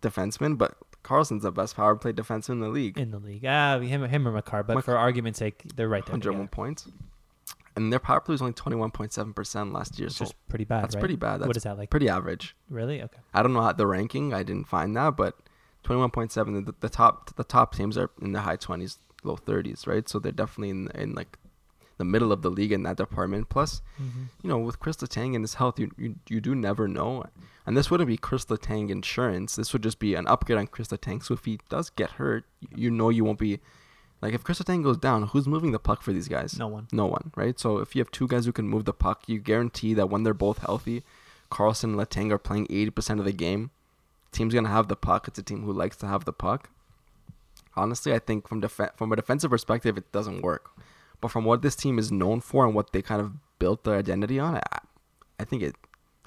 [0.03, 2.99] defenseman, but Karlsson's the best power play defenseman in the league.
[2.99, 3.45] in the league.
[3.47, 6.12] Ah, him, him or Makar, but for argument's sake, they're right there.
[6.14, 6.89] 101 points.
[7.77, 10.07] And their power play was only 21.7% last year.
[10.07, 10.85] Which So pretty bad.
[10.85, 11.01] that's right?
[11.01, 11.41] pretty bad.
[11.41, 11.91] That's what is that like?
[11.91, 12.55] pretty average.
[12.70, 13.03] Really?
[13.03, 13.18] Okay.
[13.33, 14.33] I don't know how the ranking.
[14.33, 15.37] I didn't find that, but
[15.85, 16.66] 21.7.
[16.66, 20.09] The, the top the top teams are in the high 20s, low 30s, right?
[20.09, 21.37] So they're definitely in in like
[21.99, 23.49] the middle of the league in that department.
[23.49, 24.22] Plus, Mm-hmm.
[24.43, 27.25] you know, with Kris Letang and his health, you, you you do never know.
[27.66, 29.57] And this wouldn't be Kris Letang insurance.
[29.57, 31.22] This would just be an upgrade on Kris Letang.
[31.22, 32.45] So if he does get hurt,
[32.75, 33.61] you know you won't be
[34.25, 36.59] like if Kris Letang goes down, who's moving the puck for these guys?
[36.59, 36.89] No one.
[36.91, 37.61] No one, right?
[37.61, 40.22] So if you have two guys who can move the puck, you guarantee that when
[40.22, 41.03] they're both healthy,
[41.51, 43.70] Karlsson and Letang are playing 80% of the game.
[44.33, 45.29] Team's going to have the puck.
[45.29, 46.70] It's a team who likes to have the puck.
[47.77, 50.70] Honestly, I think from def- from a defensive perspective, it doesn't work.
[51.20, 53.97] But from what this team is known for and what they kind of built their
[53.97, 54.79] identity on, I,
[55.39, 55.77] I think it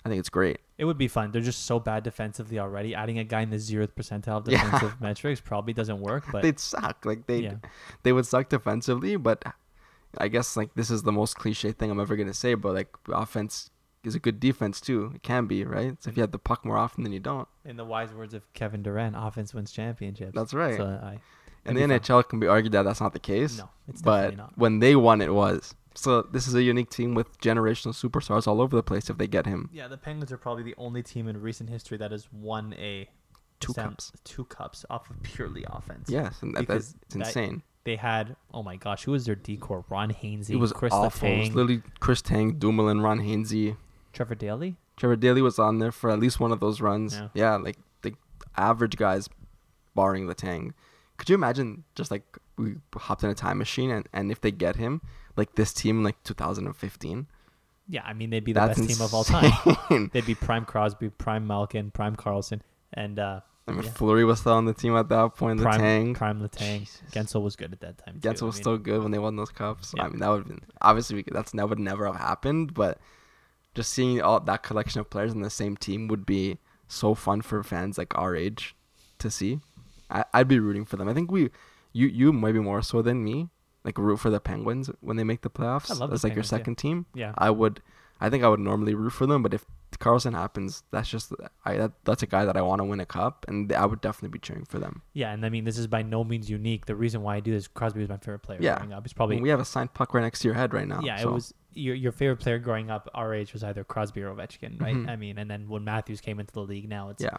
[0.05, 0.59] I think it's great.
[0.77, 1.31] It would be fun.
[1.31, 2.93] They're just so bad defensively already.
[2.93, 4.63] Adding a guy in the zeroth percentile of Yeah.
[4.63, 6.25] defensive metrics probably doesn't work.
[6.31, 7.05] But They'd suck.
[7.05, 7.55] Like they yeah,
[8.03, 9.43] they would suck defensively, but
[10.17, 12.95] I guess like this is the most cliche thing I'm ever gonna say, but like
[13.09, 13.71] offense
[14.03, 15.11] is a good defense too.
[15.15, 15.95] It can be, right?
[16.01, 17.47] So if you have the puck more often than you don't.
[17.65, 20.33] in the wise words of Kevin Durant, offense wins championships.
[20.35, 20.77] That's right.
[20.77, 21.19] So uh, I,
[21.65, 22.21] In it'd the fun.
[22.23, 23.57] NHL can be argued that that's not the case.
[23.57, 24.57] no, it's but definitely not.
[24.57, 25.73] when they won it was.
[25.97, 29.27] So this is a unique team with generational superstars all over the place if they
[29.27, 29.69] get him.
[29.73, 33.09] Yeah, the Penguins are probably the only team in recent history that has won a
[33.59, 34.11] Two Sam- cups.
[34.23, 36.09] two cups off of purely offense.
[36.09, 37.63] Yes, and that, that's it's that- insane.
[37.85, 39.85] They had oh my gosh, who was their D core?
[39.89, 41.27] Ron Hainsey, It was Chris awful.
[41.27, 43.77] It was literally Chris Tang, Dumoulin, Ron Hainsey.
[44.13, 44.75] Trevor Daley.
[44.97, 47.15] Trevor Daley was on there for at least one of those runs.
[47.15, 47.27] Yeah.
[47.33, 48.13] Yeah, like the
[48.57, 49.29] average guys,
[49.95, 50.73] barring the Tang.
[51.17, 54.51] Could you imagine just like we hopped in a time machine and, and if they
[54.51, 55.01] get him,
[55.37, 57.27] like this team in like 2015?
[57.89, 60.09] Yeah, I mean they'd be the That's best team of all time.
[60.13, 62.59] They'd be prime Crosby, prime Malkin, prime Karlsson,
[62.93, 63.91] and uh, I mean, Yeah.
[63.91, 65.59] Fleury was still on the team at that point.
[65.59, 66.13] The prime Tang.
[66.13, 66.79] prime Letang.
[66.79, 67.01] Jesus.
[67.11, 68.19] Guentzel was good at that time.
[68.19, 68.27] too.
[68.27, 69.93] Guentzel I was mean, still good when they won those cups.
[69.95, 70.03] Yeah.
[70.03, 72.73] I mean, that would have been obviously we could, that's that would never have happened.
[72.73, 72.97] But
[73.73, 76.57] just seeing all that collection of players in the same team would be
[76.89, 78.75] so fun for fans like our age
[79.19, 79.59] to see.
[80.09, 81.07] I, I'd be rooting for them.
[81.07, 81.51] I think we,
[81.93, 83.49] you, you maybe more so than me,
[83.87, 85.89] like root for the Penguins when they make the playoffs.
[85.89, 86.57] I love That's like your Penguins, yeah.
[86.57, 87.05] second team.
[87.15, 87.81] Yeah, I would,
[88.21, 89.41] I think I would normally root for them.
[89.41, 89.65] But if
[89.99, 91.33] Karlsson happens, that's just
[91.65, 94.01] I that, that's a guy that I want to win a cup, and I would
[94.01, 95.01] definitely be cheering for them.
[95.13, 96.85] yeah, and I mean this is by no means unique.
[96.85, 98.75] The reason why I do this, Crosby was my favorite player Yeah.
[98.77, 99.03] growing up.
[99.05, 100.99] He's probably we have a signed puck right next to your head right now.
[101.03, 101.17] yeah.
[101.17, 101.29] so.
[101.29, 103.09] It was your your favorite player growing up.
[103.13, 104.95] Our age was either Crosby or Ovechkin, right?
[104.95, 105.09] Mhm.
[105.09, 107.37] I mean, and then when Matthews came into the league, now it's Yeah.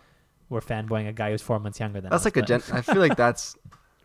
[0.49, 2.25] we're fanboying a guy who's four months younger than That's us.
[2.25, 2.63] like a gen.
[2.73, 3.57] I feel like that's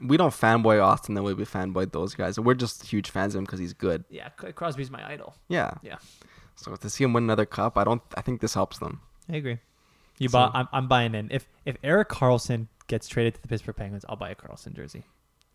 [0.05, 2.39] we don't fanboy Auston the way we fanboy those guys.
[2.39, 4.03] We're just huge fans of him because he's good.
[4.09, 5.35] yeah, Crosby's my idol.
[5.49, 5.71] Yeah.
[5.81, 5.97] Yeah.
[6.55, 8.01] So to see him win another cup, I don't.
[8.15, 9.01] I think this helps them.
[9.31, 9.59] I agree.
[10.19, 10.51] You So- bought.
[10.55, 11.29] I'm, I'm buying in.
[11.31, 15.03] If if Erik Karlsson gets traded to the Pittsburgh Penguins, I'll buy a Karlsson jersey.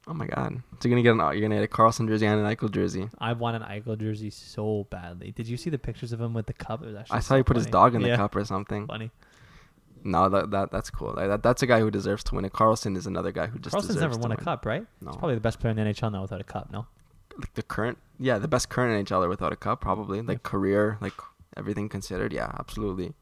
[0.06, 0.62] Oh my god!
[0.80, 3.08] So you're gonna get an you're gonna get a Karlsson jersey and an Eichel jersey.
[3.18, 5.32] I want an Eichel jersey so badly.
[5.32, 6.82] Did you see the pictures of him with the cup?
[6.82, 8.44] It was actually I saw so he put his dog in the Yeah, cup or
[8.44, 8.86] something.
[8.86, 9.10] Funny.
[10.04, 11.14] No, that, that that's cool.
[11.16, 12.52] Like, that that's a guy who deserves to win it.
[12.52, 14.86] Karlsson is another guy who just Karlsson's never won to a cup, right?
[15.00, 16.70] No, He's probably the best player in the NHL now without a cup.
[16.72, 16.86] No.
[17.38, 20.20] like the current, yeah, the best current NHLer without a cup, probably.
[20.22, 21.14] Like career, like
[21.56, 23.14] everything considered, yeah, absolutely.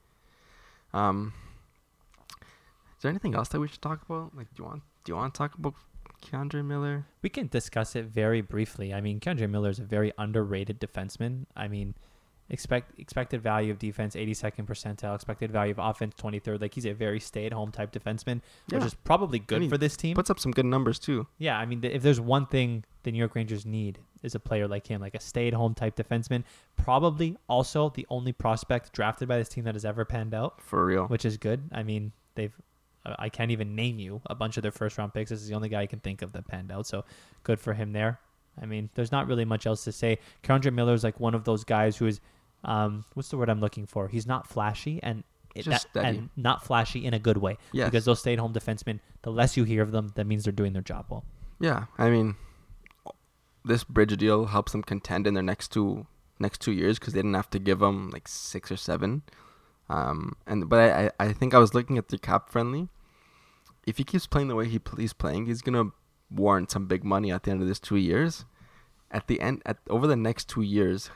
[0.95, 1.33] Um,
[2.97, 4.35] Is there anything else that we should talk about?
[4.37, 5.75] Like, do you want do you want to talk about
[6.23, 7.07] K'Andre Miller?
[7.23, 8.93] We can discuss it very briefly.
[8.95, 11.47] I mean, K'Andre Miller is a very underrated defenseman.
[11.57, 11.95] I mean,
[12.49, 16.61] expect expected value of defense 82nd percentile, expected value of offense 23rd.
[16.61, 18.41] Like he's a very stay-at-home type defenseman,
[18.71, 20.15] which is probably good mean, for this team.
[20.15, 21.27] Puts up some good numbers too.
[21.39, 24.41] Yeah, I mean, th- if there's one thing the New York Rangers need is a
[24.41, 26.45] player like him, like a stay-at-home type defenseman.
[26.77, 30.85] Probably also the only prospect drafted by this team that has ever panned out, For
[30.87, 31.07] real.
[31.07, 31.63] which is good.
[31.73, 32.55] I mean, they've
[33.05, 35.31] uh, I can't even name you a bunch of their first-round picks.
[35.31, 37.05] This is the only guy I can think of that panned out, so
[37.45, 38.19] good for him there.
[38.61, 40.19] I mean, there's not really much else to say.
[40.43, 42.21] K'Andre Miller is like one of those guys who is,
[42.67, 44.09] um, what's the word I'm looking for?
[44.09, 45.25] He's not flashy and.
[45.55, 47.89] It, that, and not flashy in a good way Yes.
[47.89, 50.83] because those stay-at-home defensemen, the less you hear of them, that means they're doing their
[50.83, 51.25] job well.
[51.59, 52.37] Yeah, I mean,
[53.65, 56.07] this bridge deal helps them contend in their next two
[56.39, 59.23] next two years because they didn't have to give them like six or seven.
[59.89, 62.91] Um, and but I, I think I was looking at the CapFriendly.
[63.87, 65.85] If he keeps playing the way he he's playing, he's gonna
[66.31, 68.45] warrant some big money at the end of this two years.
[69.11, 71.09] At the end, at over the next two years,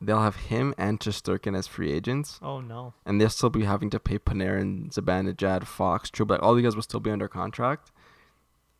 [0.00, 2.94] they'll have him and Shesterkin as free agents, Oh no.
[3.06, 6.38] and they'll still be having to pay Panarin, Zibanejad, Fox, Trouba.
[6.42, 7.90] All these guys will still be under contract.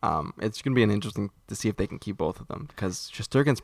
[0.01, 2.65] Um, it's gonna be an interesting to see if they can keep both of them
[2.69, 3.61] because Shesterkin's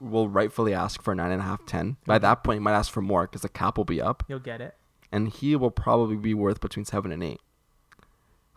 [0.00, 1.96] will rightfully ask for nine and a half, ten.
[2.06, 4.38] By that point, he might ask for more because the cap will be up, You'll
[4.40, 4.76] get it.
[5.10, 7.40] and he will probably be worth between seven and eight.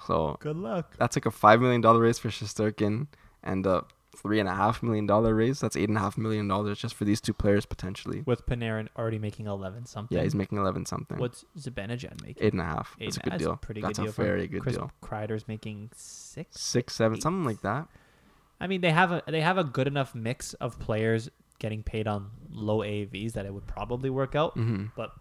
[0.06, 0.96] So Good luck.
[0.98, 3.08] that's like a five million dollar raise for Shesterkin
[3.44, 3.86] and a
[4.16, 5.60] three and a half million dollar raise.
[5.60, 8.24] That's eight and a half million dollars just for these two players potentially.
[8.26, 10.18] With Panarin already making eleven something.
[10.18, 11.18] Yeah, he's making eleven something.
[11.18, 12.44] What's Zibanejad making?
[12.44, 12.96] Eight and a half.
[13.00, 13.56] Eight That's a good that's a deal.
[13.58, 14.92] pretty That's good deal That's a very good Chris deal.
[15.02, 16.60] Kreider's making six.
[16.62, 17.24] Six, seven, eight.
[17.24, 17.88] something like that.
[18.60, 22.08] I mean, they have a they have a good enough mix of players getting paid
[22.08, 24.58] on low AAVs that it would probably work out.
[24.58, 24.86] Mm-hmm.
[24.96, 25.12] But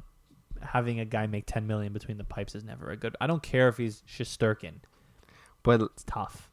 [0.62, 3.16] having a guy make ten million between the pipes is never a good.
[3.20, 4.74] I don't care if he's Shesterkin.
[5.62, 6.50] But It's tough.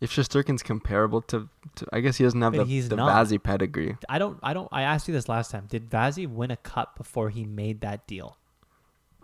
[0.00, 3.26] If Shesterkin's comparable to, to, I guess he doesn't have the, the not.
[3.26, 3.96] Vazzy pedigree.
[4.08, 4.38] I don't.
[4.42, 4.68] I don't.
[4.70, 5.66] I asked you this last time.
[5.68, 8.36] Did Vazzy win a cup before he made that deal?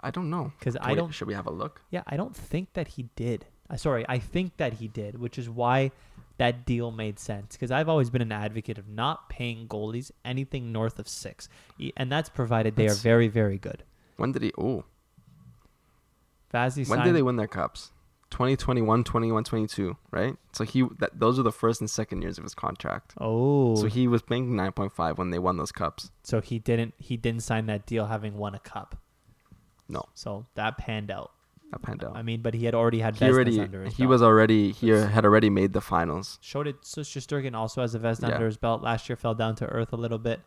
[0.01, 0.53] I don't know.
[0.61, 1.81] 'Cause Can I don't- Should we have a look?
[1.91, 3.47] Yeah, I don't think that he did.
[3.71, 5.93] Uh, sorry, I think that he did, which is why
[6.37, 7.55] that deal made sense.
[7.57, 11.49] Because I've always been an advocate of not paying goalies anything north of six,
[11.97, 13.83] and that's provided they are very, very good.
[14.17, 14.53] When did he?
[14.59, 14.85] Oh,
[16.53, 17.91] Vazzy when signed, did they win their cups?
[18.35, 20.37] 2021, 21, 22, right?
[20.53, 23.15] So he that those are the first and second years of his contract.
[23.21, 26.11] Oh, So he was making 9.5 when they won those cups.
[26.25, 26.95] so he didn't.
[26.99, 28.97] He didn't sign that deal having won a cup.
[29.89, 31.31] No, So that panned out.
[31.71, 32.17] that panned out.
[32.17, 34.11] I mean, but he had already had he already under his he belt.
[34.11, 36.39] was already he had already made the finals.
[36.41, 36.77] showed it.
[36.83, 38.31] So Shesterkin also has a vest Yeah.
[38.35, 38.83] under his belt.
[38.83, 40.41] Last year fell down to earth a little bit.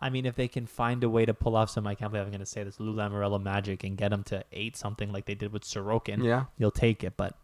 [0.00, 2.24] I mean, if they can find a way to pull off some, I can't believe
[2.26, 5.26] I'm going to say this, Lou Lamoriello magic and get him to eight something like
[5.26, 7.14] they did with Sorokin, Yeah, you'll take it.
[7.16, 7.36] But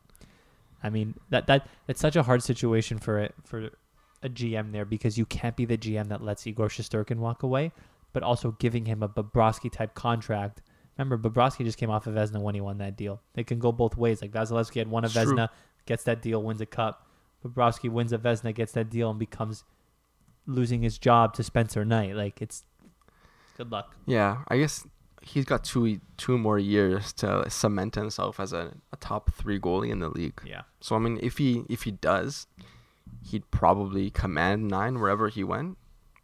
[0.83, 3.71] I mean, that that it's such a hard situation for it for
[4.23, 7.73] a GM there because you can't be the GM that lets Igor Shesterkin walk away,
[8.13, 10.63] but also giving him a Bobrovsky type contract.
[10.97, 13.21] Remember, Bobrovsky just came off of Vezina when he won that deal.
[13.35, 14.23] It can go both ways.
[14.23, 15.09] Like Vasilevsky had won a.
[15.09, 15.49] Vezina,
[15.87, 17.07] gets that deal, wins a cup.
[17.45, 19.65] Bobrovsky wins a Vezina, gets that deal, and becomes
[20.47, 22.15] losing his job to Spencer Knight.
[22.17, 22.65] Like it's
[23.57, 23.95] good luck.
[24.07, 24.43] yeah.
[24.49, 24.87] I guess
[25.23, 29.91] he's got two two more years to cement himself as a, a top three goalie
[29.91, 30.41] in the league.
[30.45, 30.63] Yeah.
[30.81, 32.47] So I mean, if he if he does,
[33.31, 35.79] he'd probably command nine wherever he went.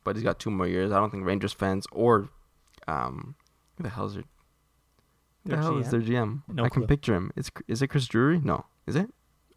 [0.04, 0.90] But he's got two more years.
[0.90, 2.30] I don't think Rangers fans or
[2.86, 3.34] um,
[3.76, 5.90] who the hell is their, who the Their hell is GM?
[5.90, 6.42] their GM?
[6.48, 7.30] No I can picture him.
[7.36, 8.40] It's is it Chris Drury?
[8.42, 9.10] No, is it?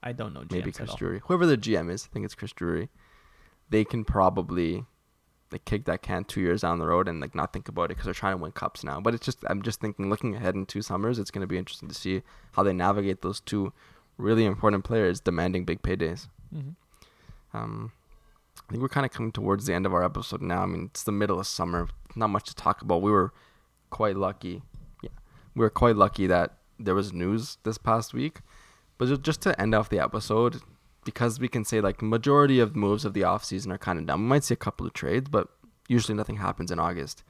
[0.03, 0.43] I don't know.
[0.51, 0.95] Maybe GMs at Chris.
[0.95, 1.21] Drury.
[1.25, 2.89] Whoever the GM is, I think it's Chris Drury.
[3.71, 4.85] They can probably
[5.51, 7.89] like kick that can two years down the road and like not think about it
[7.89, 9.01] because they're trying to win cups now.
[9.01, 11.57] But it's just I'm just thinking looking ahead in two summers, it's going to be
[11.57, 12.21] interesting to see
[12.53, 13.73] how they navigate those two
[14.17, 16.27] really important players demanding big paydays.
[16.55, 16.75] Mhm.
[17.53, 17.91] Um,
[18.57, 20.63] I think we're kind of coming towards the end of our episode now.
[20.63, 21.87] I mean, it's the middle of summer.
[22.15, 23.01] Not much to talk about.
[23.01, 23.33] We were
[23.89, 24.61] quite lucky.
[25.01, 25.09] Yeah,
[25.55, 28.41] we were quite lucky that there was news this past week.
[28.97, 30.61] But just to end off the episode,
[31.03, 34.21] because we can say like majority of moves of the offseason are kind of done.
[34.21, 35.47] We might see a couple of trades, but
[35.87, 37.23] usually nothing happens in August.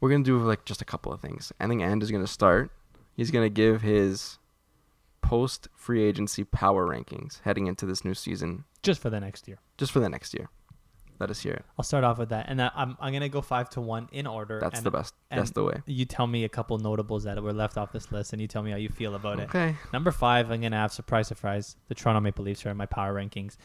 [0.00, 1.52] We're gonna do like just a couple of things.
[1.60, 2.70] I think And is gonna start.
[3.14, 4.38] He's gonna give his
[5.20, 9.58] post free agency power rankings heading into this new season, Just for the next year.
[9.78, 10.48] just for the next year.
[11.22, 11.64] Let us hear it.
[11.78, 14.58] I'll start off with that, and I'm I'm gonna go five to one in order.
[14.58, 15.14] That's and the best.
[15.30, 15.80] That's the way.
[15.86, 18.64] You tell me a couple notables that were left off this list, and you tell
[18.64, 19.44] me how you feel about it.
[19.44, 19.76] Okay.
[19.92, 21.76] Number five, I'm gonna have surprise, surprise.
[21.86, 23.56] The Toronto Maple Leafs are in my power rankings.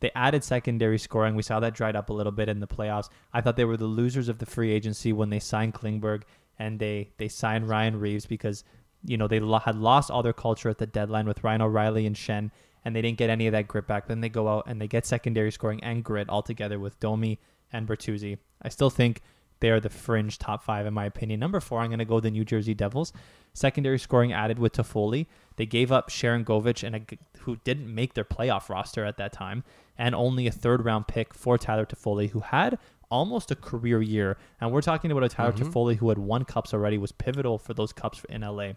[0.00, 1.36] They added secondary scoring.
[1.36, 3.08] We saw that dried up a little bit in the playoffs.
[3.32, 6.24] I thought they were the losers of the free agency when they signed Klingberg
[6.58, 8.62] and they they signed Ryan Reaves because
[9.06, 12.06] you know, they lo- had lost all their culture at the deadline with Ryan O'Reilly
[12.06, 12.50] and Schenn,
[12.86, 14.06] and they didn't get any of that grit back.
[14.06, 17.40] Then they go out and they get secondary scoring and grit all together with Domi
[17.72, 18.38] and Bertuzzi.
[18.62, 19.22] I still think
[19.58, 21.40] they are the fringe top five in my opinion.
[21.40, 23.12] Number four, I'm going to go the New Jersey Devils.
[23.54, 25.26] Secondary scoring added with Toffoli.
[25.56, 27.00] They gave up Sharangovich and a,
[27.40, 29.64] who didn't make their playoff roster at that time,
[29.98, 32.78] and only a third round pick for Tyler Toffoli, who had
[33.10, 34.36] almost a career year.
[34.60, 35.72] And we're talking about a Tyler Mhm.
[35.72, 38.74] Toffoli who had won cups already, was pivotal for those cups in LA.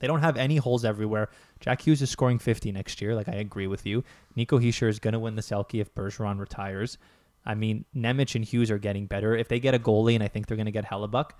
[0.00, 1.28] They don't have any holes everywhere.
[1.60, 3.14] Jack Hughes is scoring 50 next year.
[3.14, 4.02] Like I agree with you.
[4.34, 6.98] Nico Hischier is going to win the Selke if Bergeron retires.
[7.44, 9.34] I mean, Nemec and Hughes are getting better.
[9.36, 11.30] If they get a goalie, and I think they're going to get Hellebuyck,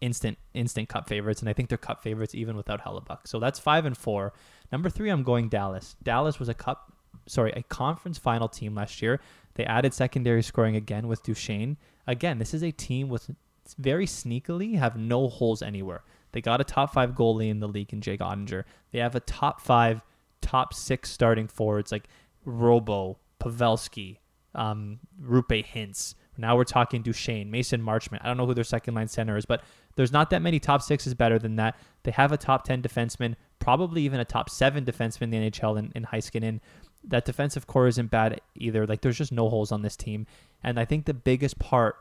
[0.00, 3.26] instant instant cup favorites, and I think they're cup favorites even without Hellebuyck.
[3.26, 4.32] So that's five and four.
[4.70, 5.96] Number three, I'm going Dallas.
[6.02, 6.92] Dallas was a cup,
[7.26, 9.20] sorry, a conference final team last year.
[9.54, 11.76] They added secondary scoring again with Duchene.
[12.06, 13.30] Again, this is a team with
[13.76, 16.02] very sneakily have no holes anywhere.
[16.32, 18.64] They got a top five goalie in the league in Jake Oettinger.
[18.92, 20.02] They have a top five,
[20.40, 22.08] top six starting forwards like
[22.44, 24.18] Robo, Pavelski,
[24.54, 26.14] um, Roope Hintz.
[26.36, 28.20] Now we're talking Duchene, Mason Marchment.
[28.22, 29.62] I don't know who their second line center is, but
[29.96, 31.76] there's not that many top sixes better than that.
[32.04, 35.78] They have a top 10 defenseman, probably even a top seven defenseman in the NHL
[35.78, 36.60] in, in Heiskanen.
[37.04, 38.86] That defensive core isn't bad either.
[38.86, 40.26] Like there's just no holes on this team.
[40.62, 41.96] And I think the biggest part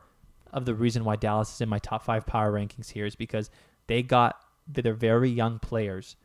[0.53, 3.49] of the reason why Dallas is in my top five power rankings here is because
[3.87, 6.15] they got they're very young players,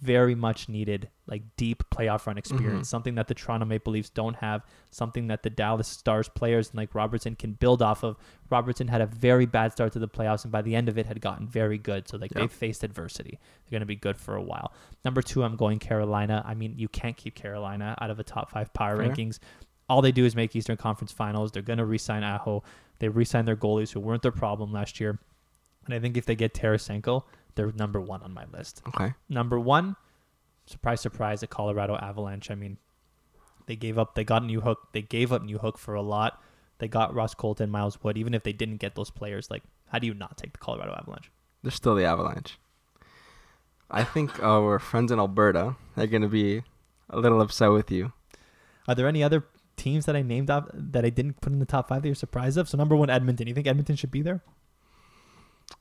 [0.00, 2.38] very much needed like deep playoff run mm-hmm.
[2.38, 6.74] experience, something that the Toronto Maple Leafs don't have, something that the Dallas Stars players
[6.74, 8.16] like Robertson can build off of.
[8.48, 11.06] Robertson had a very bad start to the playoffs and by the end of it
[11.06, 12.08] had gotten very good.
[12.08, 13.38] So like they've faced adversity.
[13.38, 14.72] They're going to be good for a while.
[15.04, 16.42] Number 2 I'm going Carolina.
[16.46, 19.08] I mean, you can't keep Carolina out of a top 5 power Fair.
[19.08, 19.38] rankings.
[19.88, 21.50] All they do is make Eastern Conference Finals.
[21.52, 22.62] They're going to re-sign Aho.
[23.00, 25.18] They re-signed their goalies who weren't their problem last year.
[25.90, 27.24] And I think if they get Tarasenko,
[27.54, 28.82] they're number 1 on my list.
[28.88, 29.12] Okay.
[29.28, 29.96] Number one,
[30.66, 32.50] surprise, surprise, the Colorado Avalanche.
[32.50, 32.78] I mean,
[33.66, 34.14] they gave up.
[34.14, 34.76] They got a Newhook.
[34.92, 36.42] They gave up Newhook for a lot.
[36.78, 38.16] They got Ross Colton, Miles Wood.
[38.16, 40.92] Even if they didn't get those players, like how do you not take the Colorado
[40.92, 41.30] Avalanche?
[41.62, 42.58] They're still the Avalanche.
[43.90, 46.62] I think our friends in Alberta are going to be
[47.10, 48.12] a little upset with you.
[48.86, 49.44] Are there any other
[49.76, 52.14] teams that I named off that I didn't put in the top five that you're
[52.14, 52.68] surprised of?
[52.68, 53.48] So number one, Edmonton.
[53.48, 54.42] You think Edmonton should be there?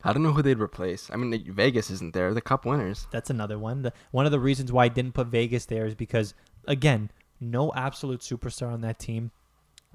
[0.04, 1.10] I don't know who they'd replace.
[1.12, 2.34] I mean, Vegas isn't there.
[2.34, 3.08] The Cup winners.
[3.12, 3.82] That's another one.
[3.82, 6.34] The, one of the reasons why I didn't put Vegas there is because,
[6.66, 9.32] again, no absolute superstar on that team.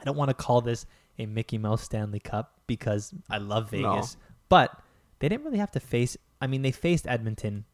[0.01, 0.85] I don't want to call this
[1.19, 3.93] a Mickey Mouse Stanley Cup because I love No.
[3.93, 4.17] Vegas,
[4.49, 4.79] but
[5.21, 6.17] they didn't really have to face.
[6.41, 7.65] I mean, they faced Edmonton.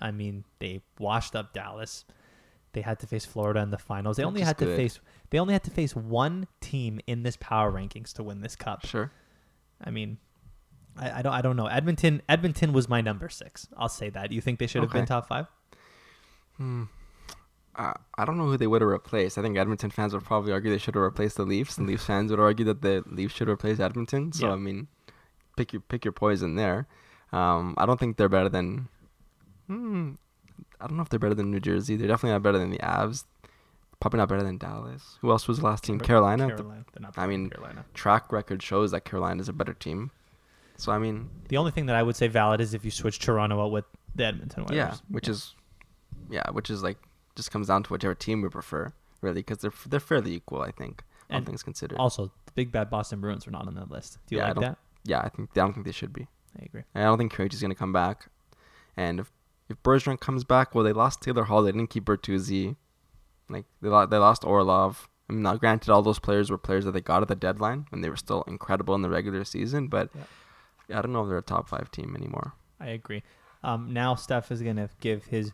[0.00, 2.04] I mean, they washed up Dallas.
[2.72, 4.18] They had to face Florida in the finals.
[4.18, 5.00] They Which only had to face.
[5.30, 8.84] They only had to face one team in this power rankings to win this cup.
[8.84, 9.10] Sure.
[9.82, 10.18] I mean,
[10.98, 11.32] I, I don't.
[11.32, 11.66] I don't know.
[11.66, 12.22] Edmonton.
[12.28, 13.68] Edmonton was my number six.
[13.76, 14.32] I'll say that.
[14.32, 15.46] You think they should have been top five?
[16.56, 16.84] Hmm.
[17.76, 19.38] I I don't know who they would have replaced.
[19.38, 22.04] I think Edmonton fans would probably argue they should have replaced the Leafs, and Leafs
[22.04, 24.32] fans would argue that the Leafs should replace Edmonton.
[24.32, 24.54] So Yeah.
[24.54, 24.88] I mean,
[25.56, 26.86] pick your pick your poison there.
[27.32, 28.88] Um, I don't think they're better than.
[29.68, 30.12] Hmm,
[30.80, 31.96] I don't know if they're better than New Jersey.
[31.96, 33.24] They're definitely not better than the Avs.
[34.00, 35.18] Probably not better than Dallas.
[35.20, 35.98] Who else was the last team?
[35.98, 36.46] Carolina.
[36.48, 36.84] Carolina.
[37.16, 37.84] I mean, Carolina.
[37.94, 40.12] track record shows that Carolina is a better team.
[40.78, 43.18] So I mean, The only thing that I would say valid is if you switch
[43.18, 44.76] Toronto out with the Edmonton Oilers.
[44.76, 45.54] yeah, which is,
[46.30, 46.98] yeah, which is like
[47.36, 50.70] just comes down to whichever team we prefer, really, because they're they're fairly equal, I
[50.70, 51.98] think, all things considered.
[51.98, 54.18] Also, the big bad Boston Bruins are not on that list.
[54.26, 54.78] Do you Yeah, like that?
[55.04, 56.26] yeah, I think I don't think they should be.
[56.58, 56.82] I agree.
[56.94, 58.28] And I don't think Krejci's gonna come back.
[58.96, 59.32] And if
[59.68, 61.62] if Bergeron comes back, well, they lost Taylor Hall.
[61.62, 62.76] They didn't keep Bertuzzi.
[63.48, 65.08] Like they lost, they lost Orlov.
[65.28, 67.86] I mean, now granted, all those players were players that they got at the deadline,
[67.92, 69.88] and they were still incredible in the regular season.
[69.88, 70.22] But Yeah.
[70.88, 72.54] Yeah, I don't know if they're a top five team anymore.
[72.80, 73.22] I agree.
[73.62, 75.52] Um, now Steph is gonna give his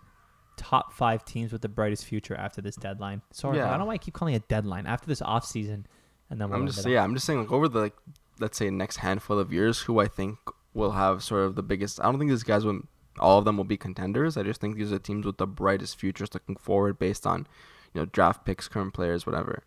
[0.56, 3.22] top five teams with the brightest future after this deadline.
[3.32, 3.66] Sorry, Yeah.
[3.66, 5.86] I don't know why I keep calling it deadline after this off season,
[6.30, 7.02] and then we'll I'm just yeah.
[7.02, 7.96] I'm just saying like over the like
[8.40, 10.38] let's say next handful of years, who I think
[10.74, 12.00] will have sort of the biggest.
[12.00, 12.80] I don't think these guys will.
[13.20, 14.36] All of them will be contenders.
[14.36, 17.46] I just think these are teams with the brightest futures looking forward, based on
[17.92, 19.62] you know draft picks, current players, whatever.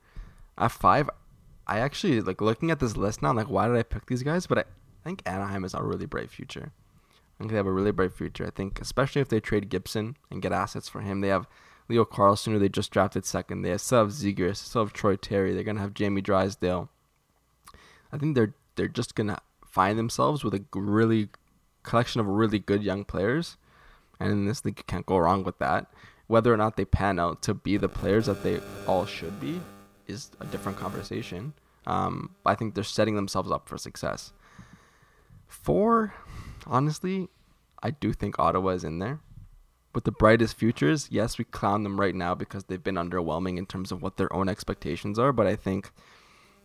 [0.58, 1.10] At five,
[1.66, 3.30] I actually like looking at this list now.
[3.30, 4.48] I'm like, why did I pick these guys?
[4.48, 4.64] But I,
[5.08, 6.74] I think Anaheim has a really bright future.
[6.74, 8.46] I think they have a really bright future.
[8.46, 11.48] I think, especially if they trade Gibson and get assets for him, they have
[11.88, 13.62] Leo Carlsson, who they just drafted second.
[13.62, 15.54] They still have Zegras, still have Troy Terry.
[15.54, 16.90] They're gonna have Jamie Drysdale.
[18.12, 21.30] I think they're they're just gonna find themselves with a really
[21.84, 23.56] collection of really good young players,
[24.20, 25.90] and in this league you can't go wrong with that.
[26.28, 29.62] Whether or not they pan out to be the players that they all should be
[30.06, 31.54] is a different conversation.
[31.86, 34.34] Um, I think they're setting themselves up for success.
[35.48, 36.14] Four,
[36.66, 37.30] honestly,
[37.82, 39.22] I do think Ottawa is in there,
[39.98, 43.66] with the brightest futures, yes, we clown them right now because they've been underwhelming in
[43.66, 45.34] terms of what their own expectations are.
[45.34, 45.92] But I think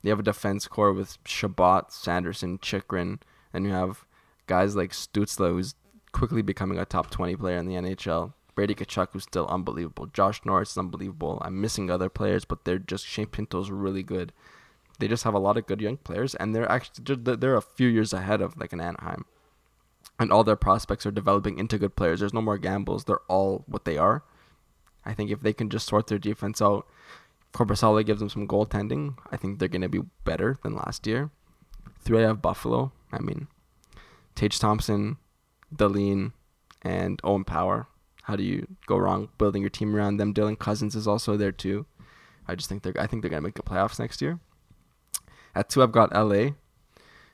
[0.03, 3.21] they have a defense core with Chabot, Sanderson, Chychrun,
[3.55, 4.05] and you have
[4.47, 5.75] guys like Stützle, who's
[6.13, 8.35] quickly becoming a top 20 player in the NHL.
[8.55, 10.09] Brady Tkachuk, who's still unbelievable.
[10.09, 11.39] Josh Norris is unbelievable.
[11.43, 14.35] I'm missing other players, but they're just Shane Pinto's really good.
[14.99, 17.89] They just have a lot of good young players, and they're actually they're a few
[17.89, 19.25] years ahead of like an Anaheim,
[20.19, 22.21] and all their prospects are developing into good players.
[22.21, 23.05] There's no more gambles.
[23.05, 24.25] They're all what they are.
[25.05, 26.87] I think if they can just sort their defense out,
[27.53, 29.17] Korpisalo gives them some goaltending.
[29.31, 31.31] I think they're gonna be better than last year.
[32.01, 32.93] Three I have Buffalo.
[33.13, 33.49] I mean,
[34.35, 35.19] Tage Thompson,
[35.75, 36.33] Dahlin,
[36.83, 37.87] and Owen Power.
[38.25, 40.33] How do you go wrong building your team around them?
[40.33, 41.87] Dylan Cozens is also there too.
[42.47, 44.39] I just think they're I think they're gonna make the playoffs next year.
[45.55, 46.51] At two, I've got LA.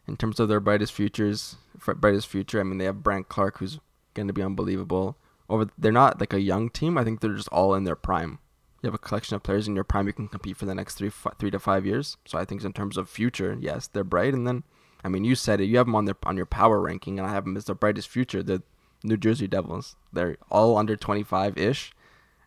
[0.07, 1.57] In terms of their brightest futures,
[1.97, 3.79] brightest future, I mean they have Brandt Clarke, who's
[4.15, 5.17] gonna be unbelievable.
[5.51, 6.99] Over, they're not like a young team.
[6.99, 8.39] I think they're just all in their prime.
[8.83, 10.95] You have a collection of players in your prime you can compete for the next
[10.95, 12.17] three, f- three to five years.
[12.27, 14.35] So I think in terms of future, yes, they're bright.
[14.35, 14.63] And then,
[15.03, 15.65] I mean, you said it.
[15.65, 17.75] You have them on their on your power ranking, and I have them as the
[17.75, 18.43] brightest future.
[18.43, 18.63] The
[19.03, 19.97] New Jersey Devils.
[20.13, 21.93] They're all under 25 ish,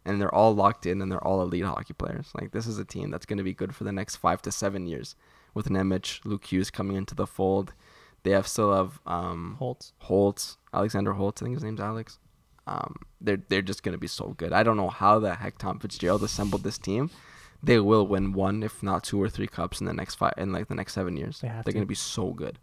[0.06, 2.32] and they're all locked in, and they're all elite hockey players.
[2.40, 4.52] Like this is a team that's going to be good for the next five to
[4.52, 5.16] seven years.
[5.54, 7.74] With Nemec, Luke Hughes coming into the fold,
[8.24, 9.94] they have still have um, Holtz.
[10.00, 11.42] Holtz, Alexander Holtz.
[11.42, 12.20] I think his name's Alex.
[12.68, 14.54] Um, they're they're just going to be so good.
[14.54, 17.10] I don't know how the heck Tom Fitzgerald assembled this team.
[17.64, 20.52] They will win one, if not two or three cups in the next five in
[20.52, 21.42] like the next seven years.
[21.42, 21.76] They have They're to.
[21.76, 22.60] going to be so good.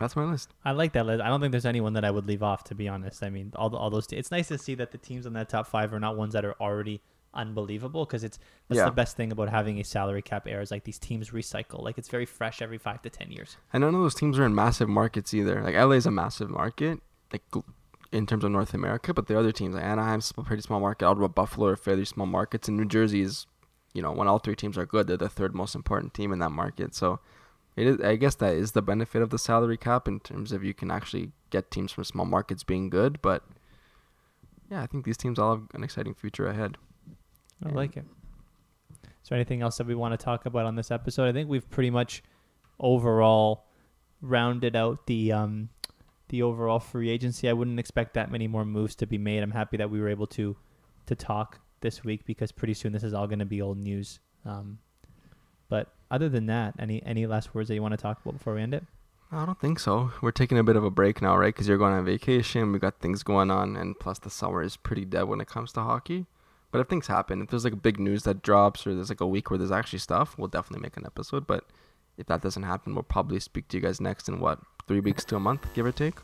[0.00, 0.50] That's my list.
[0.64, 1.22] I like that list.
[1.22, 3.22] I don't think there's anyone that I would leave off, to be honest.
[3.22, 4.06] I mean, all the, all those.
[4.06, 6.32] Te- it's nice to see that the teams on that top five are not ones
[6.32, 7.00] that are already
[7.34, 8.84] unbelievable because it's that's Yeah.
[8.86, 11.82] the best thing about having a salary cap era is like these teams recycle.
[11.82, 13.56] Like it's very fresh every five to ten years.
[13.72, 15.62] And none of those teams are in massive markets either.
[15.62, 17.00] Like LA is a massive market,
[17.32, 17.42] like
[18.12, 21.06] in terms of North America, but the other teams, like Anaheim's a pretty small market,
[21.06, 23.46] Ottawa, Buffalo are fairly small markets, and New Jersey is,
[23.94, 26.38] you know, when all three teams are good, they're the third most important team in
[26.40, 26.94] that market.
[26.94, 27.20] So,
[27.74, 28.00] it is.
[28.02, 30.90] I guess that is the benefit of the salary cap in terms of you can
[30.90, 33.22] actually get teams from small markets being good.
[33.22, 33.44] But
[34.70, 36.76] yeah, I think these teams all have an exciting future ahead.
[37.64, 37.74] I Yeah.
[37.74, 38.04] like it.
[39.22, 41.28] Is there anything else that we want to talk about on this episode?
[41.28, 42.22] I think we've pretty much
[42.80, 43.66] overall
[44.20, 45.68] rounded out the um
[46.28, 47.48] the overall free agency.
[47.48, 49.42] I wouldn't expect that many more moves to be made.
[49.42, 50.56] I'm happy that we were able to
[51.06, 54.20] to talk this week because pretty soon this is all going to be old news.
[54.44, 54.78] Um,
[55.68, 58.54] but other than that, any any last words that you want to talk about before
[58.54, 58.84] we end it?
[59.30, 60.10] I don't think so.
[60.20, 61.54] We're taking a bit of a break now, right?
[61.54, 62.70] Because you're going on vacation.
[62.72, 65.72] We got things going on, and plus the summer is pretty dead when it comes
[65.72, 66.26] to hockey.
[66.72, 69.26] But if things happen, if there's like big news that drops, or there's like a
[69.26, 71.46] week where there's actually stuff, we'll definitely make an episode.
[71.46, 71.66] But
[72.16, 74.58] if that doesn't happen, we'll probably speak to you guys next in what
[74.88, 76.14] three weeks to a month, give or take.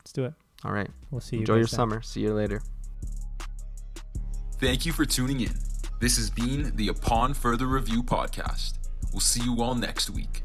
[0.00, 0.34] Let's do it.
[0.64, 0.90] All right.
[1.10, 1.40] We'll see you.
[1.42, 1.68] Enjoy your then.
[1.68, 2.02] summer.
[2.02, 2.60] See you later.
[4.58, 5.54] Thank you for tuning in.
[6.00, 8.78] This has been the Upon Further Review podcast.
[9.12, 10.41] We'll see you all next week.